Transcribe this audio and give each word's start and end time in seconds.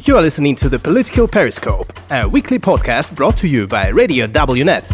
You 0.00 0.16
are 0.16 0.22
listening 0.22 0.54
to 0.56 0.68
the 0.68 0.78
Political 0.78 1.26
Periscope, 1.26 1.92
a 2.10 2.26
weekly 2.26 2.58
podcast 2.58 3.14
brought 3.16 3.36
to 3.38 3.48
you 3.48 3.66
by 3.66 3.88
Radio 3.88 4.28
WNet. 4.28 4.88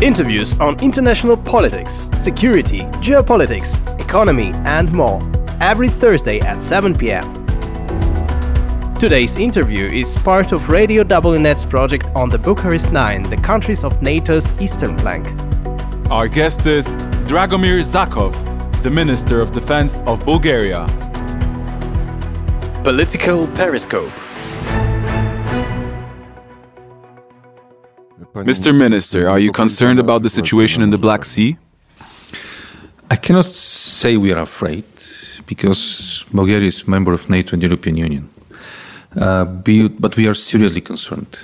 Interviews 0.00 0.58
on 0.60 0.80
international 0.80 1.36
politics, 1.36 2.04
security, 2.16 2.82
geopolitics, 3.02 3.80
economy, 4.00 4.52
and 4.64 4.90
more, 4.92 5.20
every 5.60 5.88
Thursday 5.88 6.38
at 6.40 6.62
7 6.62 6.94
pm. 6.94 7.44
Today's 8.94 9.36
interview 9.36 9.86
is 9.86 10.14
part 10.14 10.52
of 10.52 10.68
Radio 10.68 11.02
WNet's 11.02 11.64
project 11.64 12.06
on 12.14 12.28
the 12.28 12.38
Bucharest 12.38 12.92
9, 12.92 13.24
the 13.24 13.36
countries 13.36 13.82
of 13.82 14.00
NATO's 14.00 14.52
eastern 14.62 14.96
flank. 14.96 15.26
Our 16.08 16.28
guest 16.28 16.66
is 16.66 16.86
Dragomir 17.26 17.82
Zakov, 17.82 18.32
the 18.84 18.90
Minister 18.90 19.40
of 19.40 19.52
Defense 19.52 20.02
of 20.06 20.24
Bulgaria. 20.24 20.86
Political 22.84 23.48
Periscope. 23.48 24.10
Mr. 28.34 28.72
Minister, 28.72 29.28
are 29.28 29.40
you 29.40 29.50
concerned 29.50 29.98
about 29.98 30.22
the 30.22 30.30
situation 30.30 30.82
in 30.82 30.90
the 30.90 30.98
Black 30.98 31.24
Sea? 31.24 31.58
I 33.10 33.16
cannot 33.16 33.46
say 33.46 34.16
we 34.16 34.32
are 34.32 34.38
afraid 34.38 34.84
because 35.46 36.24
Bulgaria 36.32 36.68
is 36.68 36.82
a 36.86 36.90
member 36.90 37.12
of 37.12 37.28
NATO 37.28 37.54
and 37.54 37.62
the 37.62 37.66
European 37.66 37.96
Union. 37.96 38.30
Uh, 39.16 39.44
but 39.44 40.16
we 40.16 40.28
are 40.28 40.34
seriously 40.34 40.80
concerned 40.80 41.40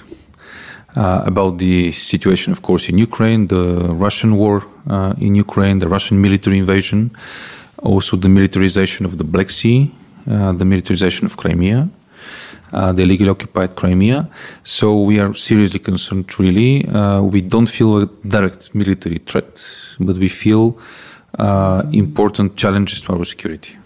uh, 0.94 1.22
about 1.26 1.58
the 1.58 1.90
situation, 1.90 2.52
of 2.52 2.62
course, 2.62 2.88
in 2.88 2.98
Ukraine, 2.98 3.48
the 3.48 3.92
Russian 3.92 4.36
war 4.36 4.64
uh, 4.88 5.14
in 5.18 5.34
Ukraine, 5.34 5.80
the 5.80 5.88
Russian 5.88 6.20
military 6.20 6.58
invasion, 6.58 7.10
also 7.82 8.16
the 8.16 8.28
militarization 8.28 9.04
of 9.04 9.18
the 9.18 9.24
Black 9.24 9.50
Sea, 9.50 9.90
the 10.26 10.64
militarization 10.64 11.26
of 11.26 11.36
Crimea, 11.36 11.88
uh, 12.72 12.92
the 12.92 13.02
illegally 13.02 13.28
occupied 13.28 13.76
Crimea. 13.76 14.28
So 14.62 15.00
we 15.00 15.20
are 15.20 15.34
seriously 15.34 15.78
concerned, 15.78 16.38
really. 16.38 16.86
Uh, 16.88 17.22
we 17.22 17.40
don't 17.40 17.68
feel 17.68 18.02
a 18.02 18.06
direct 18.26 18.74
military 18.74 19.18
threat, 19.18 19.64
but 20.00 20.16
we 20.16 20.28
feel 20.28 20.78
important 21.92 22.56
challenges 22.56 23.00
to 23.02 23.12
our 23.12 23.24
security. 23.24 23.76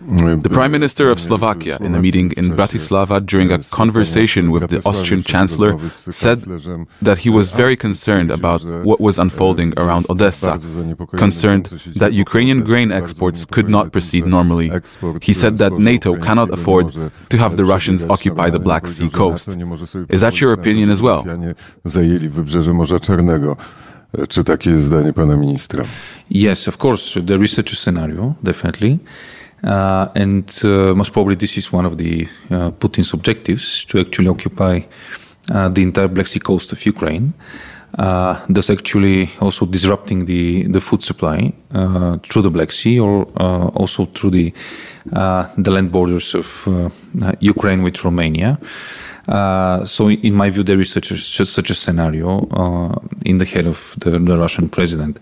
The 0.00 0.48
Prime 0.50 0.72
Minister 0.72 1.10
of 1.10 1.20
Slovakia, 1.20 1.76
in 1.80 1.94
a 1.94 2.00
meeting 2.00 2.32
in 2.32 2.56
Bratislava 2.56 3.24
during 3.24 3.52
a 3.52 3.58
conversation 3.58 4.50
with 4.50 4.70
the 4.70 4.80
Austrian 4.86 5.22
Chancellor, 5.22 5.78
said 5.90 6.38
that 7.02 7.18
he 7.18 7.28
was 7.28 7.52
very 7.52 7.76
concerned 7.76 8.30
about 8.30 8.64
what 8.84 9.00
was 9.00 9.18
unfolding 9.18 9.74
around 9.76 10.06
Odessa, 10.08 10.58
concerned 11.16 11.66
that 11.96 12.14
Ukrainian 12.14 12.64
grain 12.64 12.90
exports 12.92 13.44
could 13.44 13.68
not 13.68 13.92
proceed 13.92 14.24
normally. 14.26 14.70
He 15.20 15.34
said 15.34 15.58
that 15.58 15.72
NATO 15.74 16.16
cannot 16.16 16.48
afford 16.50 16.86
to 17.28 17.36
have 17.36 17.58
the 17.58 17.66
Russians 17.66 18.04
occupy 18.04 18.48
the 18.48 18.58
Black 18.58 18.86
Sea 18.86 19.10
coast. 19.10 19.48
Is 20.08 20.22
that 20.22 20.40
your 20.40 20.52
opinion 20.54 20.88
as 20.88 21.02
well? 21.02 21.22
Yes, 26.28 26.66
of 26.66 26.78
course, 26.78 27.14
there 27.20 27.42
is 27.42 27.52
such 27.52 27.72
a 27.72 27.76
scenario, 27.76 28.36
definitely. 28.42 29.00
Uh, 29.62 30.08
and 30.14 30.60
uh, 30.64 30.94
most 30.94 31.12
probably 31.12 31.34
this 31.34 31.56
is 31.58 31.72
one 31.72 31.84
of 31.84 31.98
the 31.98 32.26
uh, 32.50 32.70
Putin's 32.72 33.12
objectives 33.12 33.84
to 33.84 34.00
actually 34.00 34.28
occupy 34.28 34.80
uh, 35.50 35.68
the 35.68 35.82
entire 35.82 36.08
Black 36.08 36.28
Sea 36.28 36.40
coast 36.40 36.72
of 36.72 36.86
Ukraine, 36.86 37.34
uh, 37.98 38.40
thus 38.48 38.70
actually 38.70 39.30
also 39.40 39.66
disrupting 39.66 40.24
the, 40.24 40.62
the 40.68 40.80
food 40.80 41.02
supply 41.02 41.52
uh, 41.74 42.16
through 42.18 42.42
the 42.42 42.50
Black 42.50 42.72
Sea 42.72 43.00
or 43.00 43.24
also 43.74 44.06
through 44.06 44.30
the, 44.30 44.54
the 45.04 45.70
land 45.70 45.92
borders 45.92 46.34
of 46.34 46.68
Ukraine 47.40 47.82
with 47.82 48.02
Romania. 48.04 48.58
so, 49.84 50.08
in 50.08 50.34
my 50.34 50.50
view, 50.50 50.62
there 50.62 50.80
is 50.80 50.90
such 50.90 51.10
a, 51.10 51.18
such 51.18 51.70
a 51.70 51.74
scenario 51.74 52.48
in 53.26 53.38
the 53.38 53.44
head 53.44 53.66
of 53.66 53.94
the, 53.98 54.10
the 54.10 54.38
Russian 54.38 54.68
president. 54.68 55.18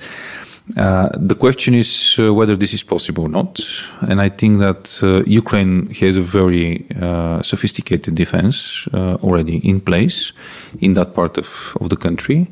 Uh, 0.76 1.08
the 1.14 1.34
question 1.34 1.74
is 1.74 2.16
uh, 2.18 2.32
whether 2.32 2.54
this 2.56 2.74
is 2.74 2.82
possible 2.82 3.24
or 3.24 3.28
not. 3.28 3.60
And 4.02 4.20
I 4.20 4.28
think 4.28 4.60
that 4.60 5.00
uh, 5.02 5.22
Ukraine 5.24 5.90
has 5.94 6.16
a 6.16 6.22
very 6.22 6.86
uh, 7.00 7.42
sophisticated 7.42 8.14
defense 8.14 8.86
uh, 8.92 9.14
already 9.22 9.56
in 9.58 9.80
place 9.80 10.32
in 10.80 10.92
that 10.94 11.14
part 11.14 11.38
of, 11.38 11.76
of 11.80 11.88
the 11.88 11.96
country. 11.96 12.48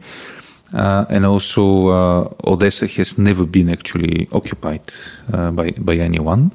and 0.73 1.25
also, 1.25 2.35
Odessa 2.45 2.87
has 2.87 3.19
never 3.19 3.47
been 3.47 3.69
actually 3.69 4.29
occupied 4.33 4.93
by, 5.31 5.71
by 5.79 5.97
anyone. 5.97 6.51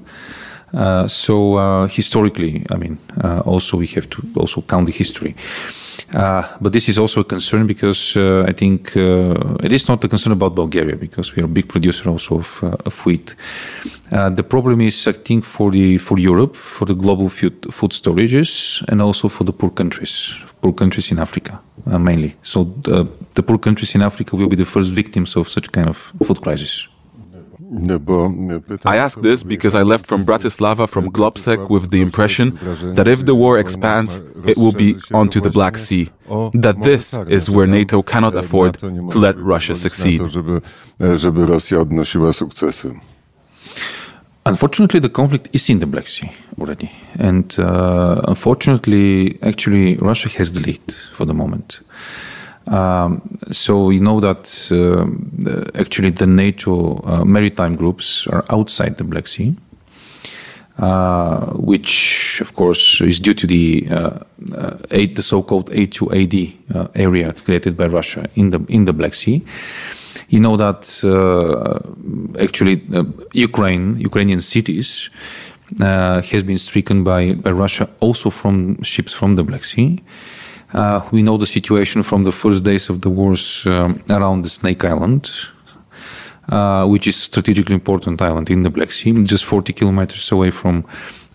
so 1.08 1.88
historically, 1.88 2.66
I 2.70 2.78
mean, 2.78 2.98
also 3.46 3.78
we 3.78 3.88
have 3.88 4.10
to 4.10 4.22
also 4.36 4.62
count 4.62 4.88
the 4.88 4.92
history. 4.92 5.36
Uh, 6.14 6.44
but 6.62 6.74
this 6.74 6.90
is 6.90 6.98
also 6.98 7.22
a 7.22 7.24
concern 7.24 7.68
because 7.68 8.16
uh, 8.18 8.46
I 8.48 8.54
think 8.54 8.96
uh, 8.96 9.64
it 9.64 9.72
is 9.72 9.88
not 9.88 10.04
a 10.04 10.08
concern 10.08 10.34
about 10.34 10.56
Bulgaria 10.56 10.96
because 10.96 11.36
we 11.36 11.42
are 11.42 11.46
a 11.46 11.56
big 11.60 11.68
producer 11.68 12.10
also 12.10 12.38
of, 12.38 12.64
uh, 12.64 12.76
of 12.86 13.06
wheat. 13.06 13.36
Uh, 14.12 14.30
the 14.30 14.44
problem 14.44 14.82
is, 14.82 15.08
I 15.08 15.14
think, 15.14 15.44
for 15.46 15.72
the 15.72 15.98
for 15.98 16.20
Europe, 16.20 16.56
for 16.56 16.86
the 16.86 16.96
global 16.96 17.30
food, 17.30 17.66
food 17.72 17.92
storages, 17.92 18.84
and 18.90 19.02
also 19.02 19.30
for 19.30 19.44
the 19.46 19.54
poor 19.54 19.70
countries, 19.70 20.36
poor 20.62 20.74
countries 20.74 21.12
in 21.12 21.20
Africa 21.20 21.60
mainly. 21.86 22.36
So 22.44 22.66
the 23.34 23.44
poor 23.44 23.58
countries 23.58 23.96
in 23.96 24.02
Africa 24.02 24.36
will 24.36 24.50
be 24.50 24.56
the 24.56 24.66
first 24.66 24.92
victims 24.92 25.36
of 25.36 25.50
such 25.50 25.72
kind 25.72 25.90
of 25.90 26.14
food 26.24 26.42
crisis. 26.42 26.88
I 28.86 28.98
ask 28.98 29.22
this 29.22 29.44
because 29.44 29.76
I 29.76 29.84
left 29.84 30.06
from 30.06 30.26
Bratislava 30.26 30.90
from 30.90 31.10
Globsec 31.10 31.70
with 31.70 31.90
the 31.90 32.02
impression 32.02 32.58
that 32.96 33.08
if 33.08 33.26
the 33.26 33.34
war 33.34 33.58
expands, 33.60 34.22
it 34.46 34.58
will 34.58 34.74
be 34.74 34.98
onto 35.14 35.40
the 35.40 35.50
Black 35.50 35.78
Sea, 35.78 36.10
that 36.54 36.82
this 36.84 37.14
is 37.30 37.50
where 37.50 37.66
NATO 37.66 38.02
cannot 38.02 38.36
afford 38.36 38.78
to 38.80 39.18
let 39.18 39.38
Russia 39.38 39.76
succeed. 39.76 40.20
Unfortunately, 44.44 45.00
the 45.00 45.10
conflict 45.10 45.48
is 45.54 45.70
in 45.70 45.80
the 45.80 45.86
Black 45.86 46.08
Sea 46.08 46.32
already. 46.60 46.92
And 47.20 47.58
uh, 47.60 48.22
unfortunately, 48.28 49.38
actually, 49.44 49.98
Russia 49.98 50.30
has 50.30 50.52
the 50.52 50.60
lead 50.60 50.82
for 51.14 51.26
the 51.26 51.34
moment. 51.34 51.80
Um, 52.68 53.40
so 53.52 53.86
we 53.86 54.00
know 54.00 54.20
that 54.20 54.68
uh, 54.72 55.80
actually 55.80 56.12
the 56.12 56.28
NATO 56.28 57.02
uh, 57.04 57.26
maritime 57.26 57.76
groups 57.76 58.28
are 58.28 58.46
outside 58.50 58.98
the 58.98 59.04
Black 59.04 59.28
Sea, 59.28 59.56
uh, 60.78 61.54
which 61.54 62.40
of 62.42 62.54
course 62.54 63.02
is 63.02 63.20
due 63.20 63.34
to 63.34 63.48
the 63.48 63.88
uh, 63.90 64.20
uh, 64.56 64.78
the 64.90 65.22
so-called 65.24 65.72
A2AD 65.72 66.76
uh, 66.76 66.88
area 66.96 67.34
created 67.34 67.76
by 67.76 67.88
Russia 67.88 68.30
in 68.36 68.52
the 68.52 68.64
in 68.70 68.86
the 68.86 68.94
Black 68.94 69.16
Sea. 69.16 69.44
You 70.30 70.40
know 70.40 70.56
that 70.56 71.02
actually 72.40 72.82
Ukraine, 73.34 74.00
Ukrainian 74.00 74.42
cities. 74.42 75.10
has 75.80 76.44
been 76.44 76.58
stricken 76.58 77.04
by, 77.04 77.34
by 77.34 77.52
Russia 77.52 77.88
also 78.02 78.30
from 78.30 78.82
ships 78.84 79.14
from 79.14 79.36
the 79.36 79.44
Black 79.44 79.64
Sea. 79.66 80.02
Uh, 80.74 81.02
we 81.12 81.22
know 81.22 81.38
the 81.38 81.46
situation 81.46 82.04
from 82.04 82.24
the 82.24 82.32
first 82.32 82.64
days 82.64 82.90
of 82.90 83.02
the 83.02 83.10
wars 83.10 83.64
um, 83.66 84.02
around 84.10 84.44
the 84.44 84.50
Snake 84.50 84.86
Island, 84.86 85.30
uh, 86.50 86.86
which 86.88 87.08
is 87.08 87.16
strategically 87.16 87.76
important 87.76 88.22
island 88.22 88.50
in 88.50 88.64
the 88.64 88.70
Black 88.70 88.92
Sea, 88.92 89.12
just 89.24 89.46
40 89.46 89.74
kilometers 89.74 90.32
away 90.32 90.52
from 90.52 90.86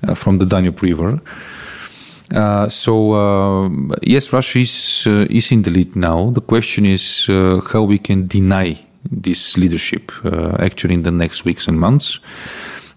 uh, 0.06 0.14
from 0.14 0.38
the 0.38 0.46
Danube 0.46 0.82
River. 0.82 1.20
Uh, 2.34 2.68
so 2.68 3.12
uh, 3.12 3.68
yes, 4.02 4.32
Russia 4.32 4.58
is 4.58 5.06
uh, 5.06 5.26
is 5.30 5.52
in 5.52 5.62
the 5.62 5.70
lead 5.70 5.94
now. 5.96 6.30
The 6.30 6.40
question 6.40 6.84
is 6.84 7.26
how 7.26 7.82
we 7.82 7.98
can 7.98 8.26
deny 8.26 8.78
this 9.10 9.56
leadership 9.56 10.12
actually 10.58 10.94
in 10.94 11.02
the 11.02 11.10
next 11.10 11.44
weeks 11.44 11.68
and 11.68 11.78
months. 11.78 12.18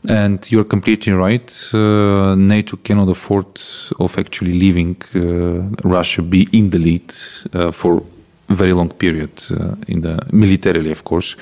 And 0.07 0.49
you're 0.49 0.63
completely 0.63 1.11
right. 1.11 1.51
Uh, 1.73 2.33
NATO 2.35 2.77
cannot 2.77 3.09
afford 3.09 3.61
of 3.99 4.17
actually 4.17 4.53
leaving 4.53 4.95
uh, 5.13 5.75
Russia 5.83 6.21
be 6.21 6.47
in 6.53 6.69
the 6.69 6.79
lead 6.79 7.13
uh, 7.53 7.71
for 7.71 8.03
a 8.47 8.55
very 8.55 8.73
long 8.73 8.89
period 8.89 9.31
uh, 9.51 9.75
in 9.87 10.01
the 10.01 10.17
militarily, 10.31 10.91
of 10.91 11.03
course, 11.03 11.35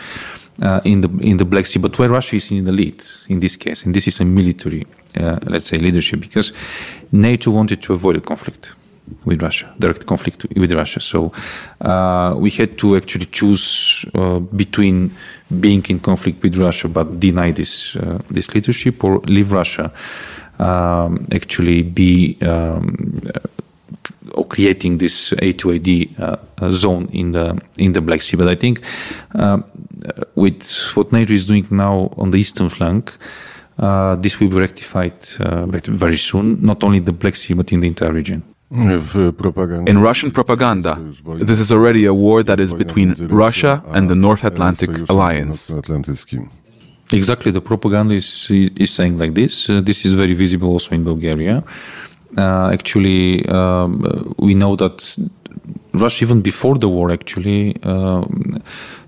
uh, 0.62 0.82
in 0.84 1.02
the 1.02 1.10
in 1.22 1.38
the 1.38 1.46
Black 1.46 1.68
Sea. 1.68 1.80
But 1.80 2.00
where 2.00 2.10
Russia 2.10 2.36
is 2.36 2.50
in 2.52 2.66
the 2.66 2.72
lead 2.72 3.04
in 3.28 3.40
this 3.40 3.58
case, 3.58 3.86
and 3.86 3.94
this 3.94 4.08
is 4.08 4.20
a 4.22 4.26
military, 4.26 4.88
uh, 5.16 5.38
let's 5.44 5.68
say, 5.68 5.78
leadership, 5.78 6.22
because 6.22 6.52
NATO 7.12 7.52
wanted 7.52 7.84
to 7.84 7.94
avoid 7.94 8.16
a 8.16 8.22
conflict 8.22 8.74
with 9.26 9.42
Russia, 9.42 9.74
direct 9.80 10.06
conflict 10.06 10.46
with 10.56 10.72
Russia. 10.72 11.00
So 11.00 11.32
uh, 11.82 12.36
we 12.38 12.50
had 12.50 12.78
to 12.78 12.96
actually 12.96 13.28
choose 13.28 14.06
uh, 14.14 14.40
between 14.40 15.12
being 15.60 15.86
in 15.90 16.00
conflict 16.00 16.44
with 16.44 16.58
Russia 16.58 16.88
but 16.88 17.20
deny 17.20 17.52
this 17.52 17.96
uh, 17.96 18.20
this 18.30 18.54
leadership, 18.54 19.04
or 19.04 19.20
leave 19.20 19.52
Russia 19.52 19.92
um, 20.60 21.28
actually 21.32 21.84
be. 21.84 22.38
Um, 22.42 23.22
or 24.34 24.46
creating 24.46 24.98
this 24.98 25.32
A2AD 25.32 26.20
uh, 26.20 26.72
zone 26.72 27.10
in 27.12 27.32
the 27.32 27.60
in 27.78 27.94
the 27.94 28.02
Black 28.02 28.22
Sea, 28.22 28.38
but 28.38 28.48
I 28.48 28.56
think 28.56 28.82
um, 29.34 29.64
with 30.36 30.70
what 30.96 31.12
NATO 31.12 31.34
is 31.34 31.48
doing 31.48 31.66
now 31.72 32.12
on 32.18 32.32
the 32.32 32.38
eastern 32.38 32.70
flank, 32.70 33.14
Uh, 33.78 34.16
this 34.16 34.40
will 34.40 34.50
be 34.50 34.58
rectified 34.58 35.14
uh, 35.40 35.66
very 35.68 36.18
soon, 36.18 36.58
not 36.62 36.84
only 36.84 37.00
the 37.00 37.12
Black 37.12 37.36
Sea, 37.36 37.54
but 37.54 37.72
in 37.72 37.80
the 37.80 37.88
entire 37.88 38.12
region. 38.12 38.42
In 38.70 40.00
Russian 40.00 40.32
propaganda, 40.32 41.00
this 41.40 41.60
is 41.60 41.72
already 41.72 42.06
a 42.06 42.14
war 42.14 42.44
that 42.44 42.60
is 42.60 42.74
between 42.74 43.14
Russia 43.28 43.82
and 43.92 44.10
the 44.10 44.16
North 44.16 44.44
Atlantic 44.44 44.90
Alliance. 45.10 45.72
Exactly, 47.14 47.52
the 47.52 47.62
propaganda 47.62 48.14
is, 48.14 48.48
is 48.52 48.92
saying 48.92 49.18
like 49.18 49.34
this. 49.34 49.70
Uh, 49.70 49.80
this 49.80 50.06
is 50.06 50.12
very 50.14 50.34
visible 50.34 50.70
also 50.72 50.94
in 50.94 51.06
Bulgaria. 51.06 51.64
Uh, 52.38 52.70
actually, 52.74 53.48
um, 53.48 54.36
we 54.38 54.54
know 54.54 54.76
that 54.76 55.18
Russia, 55.94 56.26
even 56.26 56.42
before 56.42 56.78
the 56.78 56.90
war, 56.90 57.10
actually, 57.10 57.82
um, 57.84 58.62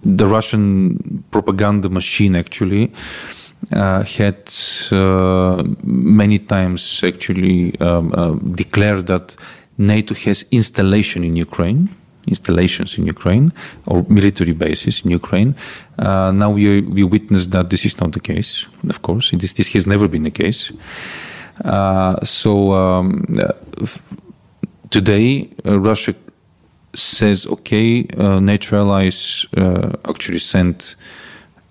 the 0.03 0.25
Russian 0.25 1.25
propaganda 1.31 1.89
machine 1.89 2.37
actually 2.37 2.93
uh, 3.73 4.03
had 4.03 4.49
uh, 4.91 5.63
many 5.83 6.39
times 6.39 7.03
actually 7.03 7.77
um, 7.81 8.13
uh, 8.15 8.31
declared 8.55 9.07
that 9.07 9.35
NATO 9.77 10.15
has 10.15 10.45
installation 10.51 11.25
in 11.25 11.35
Ukraine, 11.35 11.89
installations 12.25 12.97
in 12.97 13.05
Ukraine 13.05 13.51
or 13.85 14.05
military 14.07 14.53
bases 14.53 15.01
in 15.03 15.11
Ukraine. 15.11 15.55
Uh, 15.97 16.31
now 16.31 16.51
we, 16.51 16.81
we 16.81 17.03
witness 17.03 17.47
that 17.47 17.69
this 17.69 17.85
is 17.85 17.99
not 17.99 18.13
the 18.13 18.21
case. 18.21 18.65
Of 18.87 19.01
course, 19.01 19.31
this, 19.31 19.51
this 19.51 19.67
has 19.73 19.85
never 19.85 20.07
been 20.07 20.23
the 20.23 20.31
case. 20.31 20.71
Uh, 21.65 22.23
so 22.23 22.71
um, 22.71 23.25
today, 24.89 25.49
Russia 25.65 26.15
says, 26.95 27.45
okay, 27.45 28.03
NATO 28.17 28.77
allies 28.77 29.45
actually 30.07 30.39
sent 30.39 30.95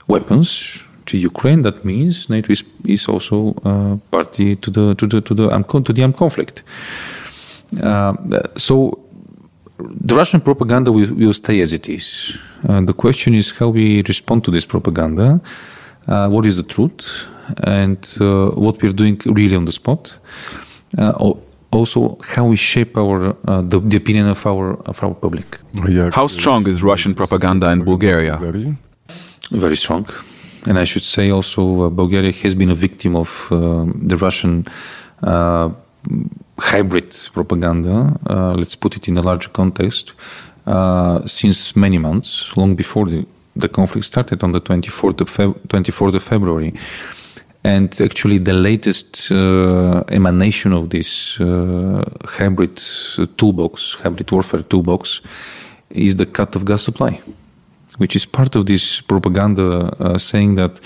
weapons 0.06 0.82
to 1.08 1.16
Ukraine, 1.16 1.62
that 1.62 1.84
means 1.84 2.28
NATO 2.28 2.52
is, 2.52 2.64
is 2.84 3.08
also 3.08 3.54
uh, 3.64 3.96
party 4.10 4.56
to 4.56 4.70
the 4.70 4.94
to 4.94 5.06
the 5.06 5.20
to 5.20 5.34
the 5.34 5.50
um, 5.50 5.64
to 5.64 5.92
the 5.92 6.02
armed 6.02 6.16
conflict. 6.16 6.62
Uh, 7.82 8.14
so 8.56 8.98
the 9.78 10.14
Russian 10.14 10.40
propaganda 10.40 10.90
will, 10.92 11.12
will 11.14 11.32
stay 11.32 11.60
as 11.60 11.72
it 11.72 11.88
is. 11.88 12.36
Uh, 12.68 12.80
the 12.80 12.92
question 12.92 13.34
is 13.34 13.52
how 13.52 13.68
we 13.68 14.02
respond 14.02 14.44
to 14.44 14.50
this 14.50 14.64
propaganda. 14.64 15.40
Uh, 16.06 16.28
what 16.28 16.46
is 16.46 16.56
the 16.56 16.62
truth, 16.62 17.26
and 17.64 18.16
uh, 18.20 18.50
what 18.50 18.82
we're 18.82 18.92
doing 18.92 19.20
really 19.26 19.56
on 19.56 19.64
the 19.64 19.72
spot. 19.72 20.14
Uh, 20.96 21.34
also, 21.70 22.18
how 22.24 22.46
we 22.46 22.56
shape 22.56 22.96
our 22.96 23.36
the, 23.44 23.78
the 23.80 23.96
opinion 23.96 24.26
of 24.28 24.46
our 24.46 24.74
of 24.86 25.02
our 25.02 25.14
public. 25.14 25.58
How 26.14 26.26
strong 26.26 26.66
is 26.66 26.82
Russian 26.82 27.14
propaganda 27.14 27.70
in 27.70 27.84
Bulgaria? 27.84 28.38
Very 29.50 29.76
strong. 29.76 30.06
And 30.68 30.78
I 30.78 30.84
should 30.84 31.02
say 31.02 31.30
also, 31.30 31.62
uh, 31.86 31.88
Bulgaria 31.88 32.30
has 32.30 32.54
been 32.54 32.70
a 32.70 32.74
victim 32.74 33.16
of 33.16 33.48
uh, 33.50 33.86
the 34.10 34.18
Russian 34.18 34.66
uh, 35.22 35.70
hybrid 36.58 37.16
propaganda. 37.32 38.18
Uh, 38.28 38.52
let's 38.52 38.76
put 38.76 38.94
it 38.94 39.08
in 39.08 39.16
a 39.16 39.22
larger 39.22 39.48
context. 39.48 40.12
Uh, 40.66 41.26
since 41.26 41.74
many 41.74 41.96
months, 41.96 42.54
long 42.54 42.74
before 42.74 43.06
the, 43.06 43.26
the 43.56 43.68
conflict 43.68 44.04
started 44.04 44.44
on 44.44 44.52
the 44.52 44.60
24th 44.60 45.22
of, 45.22 45.30
Feb- 45.30 45.58
24th 45.68 46.14
of 46.16 46.22
February. 46.22 46.74
And 47.64 47.98
actually, 48.02 48.36
the 48.36 48.52
latest 48.52 49.32
uh, 49.32 50.04
emanation 50.08 50.74
of 50.74 50.90
this 50.90 51.36
hybrid 52.36 52.76
toolbox, 53.38 53.94
hybrid 53.94 54.30
warfare 54.30 54.62
toolbox, 54.62 55.22
is 55.88 56.16
the 56.16 56.26
cut 56.26 56.54
of 56.56 56.66
gas 56.66 56.82
supply 56.82 57.22
which 57.98 58.16
is 58.16 58.26
part 58.26 58.56
of 58.56 58.66
this 58.66 59.00
propaganda 59.00 59.94
uh, 60.00 60.18
saying 60.18 60.56
that 60.56 60.80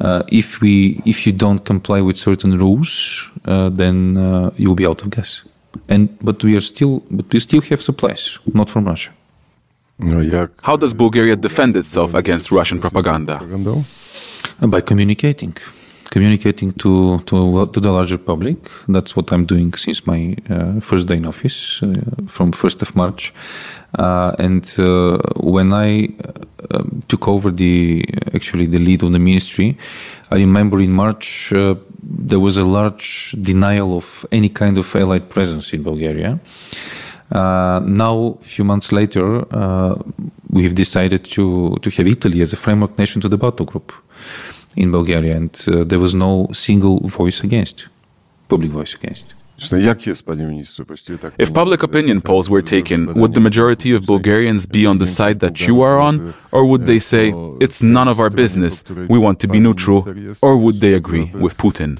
uh, 0.00 0.22
if 0.28 0.60
we 0.60 1.02
if 1.04 1.26
you 1.26 1.32
don't 1.32 1.64
comply 1.64 2.00
with 2.00 2.16
certain 2.16 2.58
rules, 2.58 3.30
uh, 3.46 3.68
then 3.68 4.16
uh, 4.16 4.50
you 4.56 4.68
will 4.68 4.76
be 4.76 4.86
out 4.86 5.02
of 5.02 5.10
gas. 5.10 5.42
And 5.88 6.08
but 6.22 6.42
we 6.42 6.56
are 6.56 6.62
still 6.62 7.02
but 7.10 7.32
we 7.32 7.40
still 7.40 7.60
have 7.62 7.82
supplies, 7.82 8.38
not 8.54 8.70
from 8.70 8.84
Russia. 8.86 9.10
How 10.62 10.76
does 10.76 10.94
Bulgaria 10.94 11.36
defend 11.36 11.76
itself 11.76 12.14
against 12.14 12.50
Russian 12.50 12.80
propaganda? 12.80 13.38
By 14.60 14.80
communicating 14.80 15.54
communicating 16.10 16.72
to 16.72 17.20
to 17.26 17.66
to 17.72 17.80
the 17.80 17.90
larger 17.90 18.18
public. 18.18 18.58
That's 18.88 19.16
what 19.16 19.32
I'm 19.32 19.46
doing 19.46 19.72
since 19.74 20.06
my 20.06 20.36
uh, 20.50 20.80
first 20.80 21.06
day 21.06 21.16
in 21.16 21.26
office, 21.26 21.82
uh, 21.82 21.86
from 22.26 22.52
first 22.52 22.82
of 22.82 22.94
March. 22.94 23.32
Uh, 23.98 24.34
and 24.38 24.64
uh, 24.78 25.18
when 25.36 25.72
I 25.72 26.08
uh, 26.70 26.84
took 27.08 27.26
over 27.26 27.50
the 27.50 28.04
actually 28.34 28.66
the 28.66 28.78
lead 28.78 29.02
of 29.02 29.12
the 29.12 29.18
ministry, 29.18 29.76
I 30.30 30.36
remember 30.36 30.80
in 30.80 30.92
March 30.92 31.52
uh, 31.52 31.74
there 32.02 32.40
was 32.40 32.56
a 32.56 32.64
large 32.64 33.34
denial 33.40 33.96
of 33.96 34.26
any 34.30 34.48
kind 34.48 34.78
of 34.78 34.94
allied 34.94 35.28
presence 35.28 35.72
in 35.72 35.82
Bulgaria. 35.82 36.38
now, 37.32 38.38
a 38.40 38.44
few 38.44 38.64
months 38.64 38.90
later, 38.90 39.26
we've 40.56 40.74
decided 40.74 41.22
to 41.36 41.76
to 41.82 41.90
have 41.96 42.06
Italy 42.16 42.42
as 42.42 42.52
a 42.52 42.56
framework 42.56 42.98
nation 42.98 43.20
to 43.20 43.28
the 43.28 43.38
battle 43.44 43.66
group 43.66 43.92
in 44.76 44.90
Bulgaria, 44.90 45.36
and 45.36 45.52
uh, 45.66 45.84
there 45.84 45.98
was 45.98 46.14
no 46.14 46.48
single 46.52 46.96
voice 47.08 47.40
against, 47.42 47.88
public 48.48 48.70
voice 48.70 48.94
against. 48.94 49.34
If 51.38 51.52
public 51.52 51.82
opinion 51.82 52.22
polls 52.22 52.48
were 52.48 52.62
taken, 52.62 53.12
would 53.20 53.34
the 53.34 53.40
majority 53.40 53.90
of 53.92 54.06
Bulgarians 54.06 54.64
be 54.64 54.86
on 54.86 54.96
the 54.98 55.06
side 55.06 55.40
that 55.40 55.56
you 55.66 55.82
are 55.82 55.98
on, 56.00 56.32
or 56.50 56.64
would 56.64 56.86
they 56.86 56.98
say, 56.98 57.34
it's 57.60 57.82
none 57.82 58.08
of 58.08 58.18
our 58.20 58.30
business, 58.30 58.82
we 59.12 59.18
want 59.18 59.38
to 59.40 59.48
be 59.48 59.58
neutral, 59.60 60.00
or 60.40 60.56
would 60.56 60.80
they 60.80 60.94
agree 60.94 61.30
with 61.44 61.58
Putin? 61.58 61.94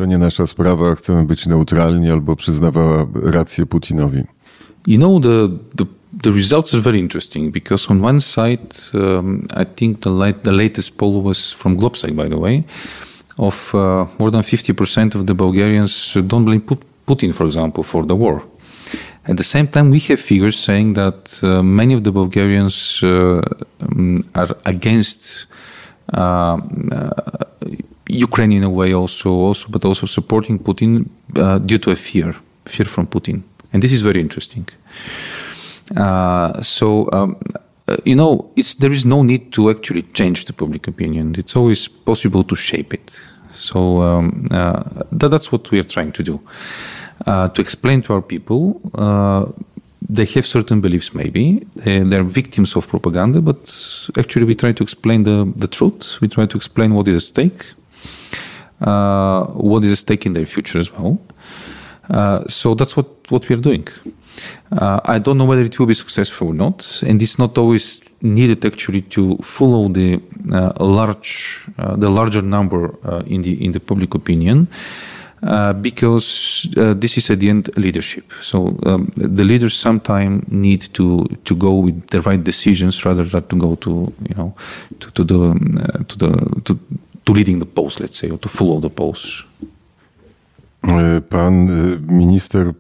You 4.87 4.97
know, 4.97 5.19
the, 5.21 5.37
the 5.75 5.87
the 6.13 6.33
results 6.33 6.75
are 6.75 6.81
very 6.81 6.99
interesting 6.99 7.51
because 7.51 7.89
on 7.89 8.01
one 8.01 8.21
side, 8.21 8.77
um, 8.95 9.47
I 9.55 9.65
think 9.65 10.03
the, 10.03 10.11
light, 10.11 10.45
the 10.45 10.53
latest 10.53 10.97
poll 10.97 11.23
was 11.23 11.53
from 11.53 11.79
Globsec, 11.79 12.15
by 12.17 12.29
the 12.29 12.39
way, 12.39 12.65
of 13.39 13.75
uh, 13.75 14.07
more 14.19 14.31
than 14.31 14.43
50% 14.43 15.15
of 15.15 15.27
the 15.27 15.35
Bulgarians 15.35 16.15
don't 16.27 16.45
blame 16.45 16.63
Putin, 17.07 17.35
for 17.35 17.47
example, 17.47 17.85
for 17.85 18.05
the 18.05 18.17
war. 18.17 18.43
At 19.27 19.37
the 19.37 19.45
same 19.45 19.69
time, 19.69 19.91
we 19.91 20.01
have 20.01 20.19
figures 20.19 20.59
saying 20.59 20.95
that 20.95 21.41
uh, 21.43 21.63
many 21.63 21.95
of 21.95 22.03
the 22.03 22.11
Bulgarians 22.11 23.01
uh, 23.03 23.43
um, 23.81 24.25
are 24.35 24.57
against 24.65 25.47
uh, 26.13 26.59
uh, 26.91 27.11
Ukraine 28.09 28.53
in 28.53 28.65
a 28.65 28.71
way, 28.71 28.93
also, 28.93 29.31
also, 29.31 29.69
but 29.69 29.85
also 29.85 30.07
supporting 30.07 30.59
Putin 30.59 31.09
uh, 31.37 31.59
due 31.59 31.79
to 31.79 31.91
a 31.93 31.97
fear, 31.97 32.35
fear 32.67 32.87
from 32.87 33.07
Putin, 33.07 33.43
and 33.73 33.83
this 33.83 33.93
is 33.93 34.03
very 34.03 34.21
interesting. 34.21 34.67
Uh, 35.97 36.63
so 36.63 37.11
um, 37.13 37.37
uh, 37.91 37.97
you 38.05 38.15
know, 38.15 38.49
there 38.79 38.93
is 38.93 39.05
no 39.05 39.23
need 39.23 39.53
to 39.53 39.69
actually 39.69 40.03
change 40.15 40.45
the 40.45 40.53
public 40.53 40.87
opinion. 40.87 41.35
It's 41.37 41.57
always 41.57 41.89
possible 41.89 42.45
to 42.45 42.55
shape 42.55 42.95
it. 42.95 43.21
So 43.53 44.03
um, 44.03 44.47
uh, 44.53 44.83
that, 45.11 45.29
that's 45.29 45.51
what 45.51 45.71
we 45.73 45.81
are 45.81 45.89
trying 45.89 46.13
to 46.13 46.23
do. 46.23 46.41
Uh, 47.27 47.49
to 47.49 47.61
explain 47.61 48.03
to 48.03 48.15
our 48.15 48.23
people, 48.23 48.81
uh, 48.95 49.47
they 50.09 50.25
have 50.25 50.47
certain 50.47 50.81
beliefs 50.81 51.15
maybe, 51.15 51.67
they, 51.75 51.99
they're 51.99 52.23
victims 52.23 52.77
of 52.77 52.87
propaganda, 52.87 53.41
but 53.41 54.09
actually 54.17 54.45
we 54.45 54.55
try 54.55 54.73
to 54.73 54.83
explain 54.83 55.25
the, 55.25 55.53
the 55.57 55.67
truth. 55.67 56.21
We 56.21 56.29
try 56.29 56.47
to 56.47 56.57
explain 56.57 56.95
what 56.95 57.09
is 57.09 57.17
at 57.17 57.29
stake, 57.29 57.67
uh, 58.81 59.47
what 59.47 59.85
is 59.85 59.93
at 59.93 59.99
stake 59.99 60.27
in 60.27 60.33
their 60.35 60.47
future 60.47 60.79
as 60.79 60.93
well. 60.93 61.19
so 62.49 62.75
that's 62.75 62.97
what, 62.97 63.09
what 63.31 63.49
we 63.49 63.57
are 63.57 63.61
doing. 63.61 63.89
Uh, 64.73 65.01
I 65.05 65.19
don't 65.19 65.37
know 65.37 65.45
whether 65.45 65.63
it 65.63 65.79
will 65.79 65.87
be 65.87 65.95
successful 65.95 66.49
or 66.49 66.55
not, 66.55 67.03
and 67.07 67.21
it's 67.21 67.39
not 67.39 67.59
always 67.59 68.01
needed 68.23 68.65
actually 68.65 69.03
to 69.03 69.37
follow 69.43 69.89
the 69.89 70.21
uh, 70.53 70.73
large, 70.79 71.67
uh, 71.79 71.97
the 71.97 72.09
larger 72.09 72.43
number 72.43 72.95
uh, 73.05 73.23
in 73.27 73.43
the 73.43 73.65
in 73.65 73.73
the 73.73 73.81
public 73.81 74.15
opinion, 74.15 74.69
uh, 75.43 75.73
because 75.73 76.69
uh, 76.77 76.95
this 76.95 77.17
is 77.19 77.31
at 77.31 77.41
the 77.41 77.49
end 77.49 77.69
leadership. 77.77 78.33
So 78.41 78.79
um, 78.87 79.11
the 79.17 79.45
leaders 79.45 79.77
sometimes 79.77 80.45
need 80.49 80.89
to 80.95 81.27
to 81.45 81.57
go 81.57 81.75
with 81.75 82.07
the 82.09 82.21
right 82.21 82.43
decisions 82.43 83.05
rather 83.05 83.25
than 83.25 83.43
to 83.49 83.57
go 83.57 83.75
to 83.77 84.13
you 84.29 84.35
know 84.37 84.55
to, 85.01 85.11
to 85.11 85.25
the 85.25 86.05
to 86.07 86.19
the 86.19 86.63
to, 86.65 86.79
to 87.25 87.33
leading 87.33 87.59
the 87.59 87.67
polls, 87.67 87.99
let's 88.01 88.19
say, 88.19 88.31
or 88.31 88.39
to 88.39 88.49
follow 88.49 88.81
the 88.81 88.91
polls. 88.91 89.45
Pan 91.29 91.69
minister 92.07 92.73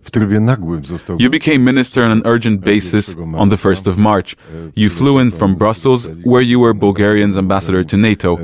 w 0.00 0.10
trybie 0.10 0.40
nagłym 0.40 0.84
został. 0.84 1.16
You 1.20 1.30
became 1.30 1.58
minister 1.58 2.04
on 2.04 2.10
an 2.10 2.22
urgent 2.26 2.60
basis 2.60 3.16
on 3.36 3.50
the 3.50 3.56
1st 3.56 3.90
of 3.90 3.96
March. 3.96 4.36
You 4.76 4.90
flew 4.90 5.22
in 5.22 5.30
from 5.30 5.54
Brussels, 5.54 6.08
where 6.26 6.42
you 6.42 6.60
were 6.60 6.74
Bulgarian's 6.74 7.36
ambassador 7.36 7.86
to 7.86 7.96
NATO. 7.96 8.38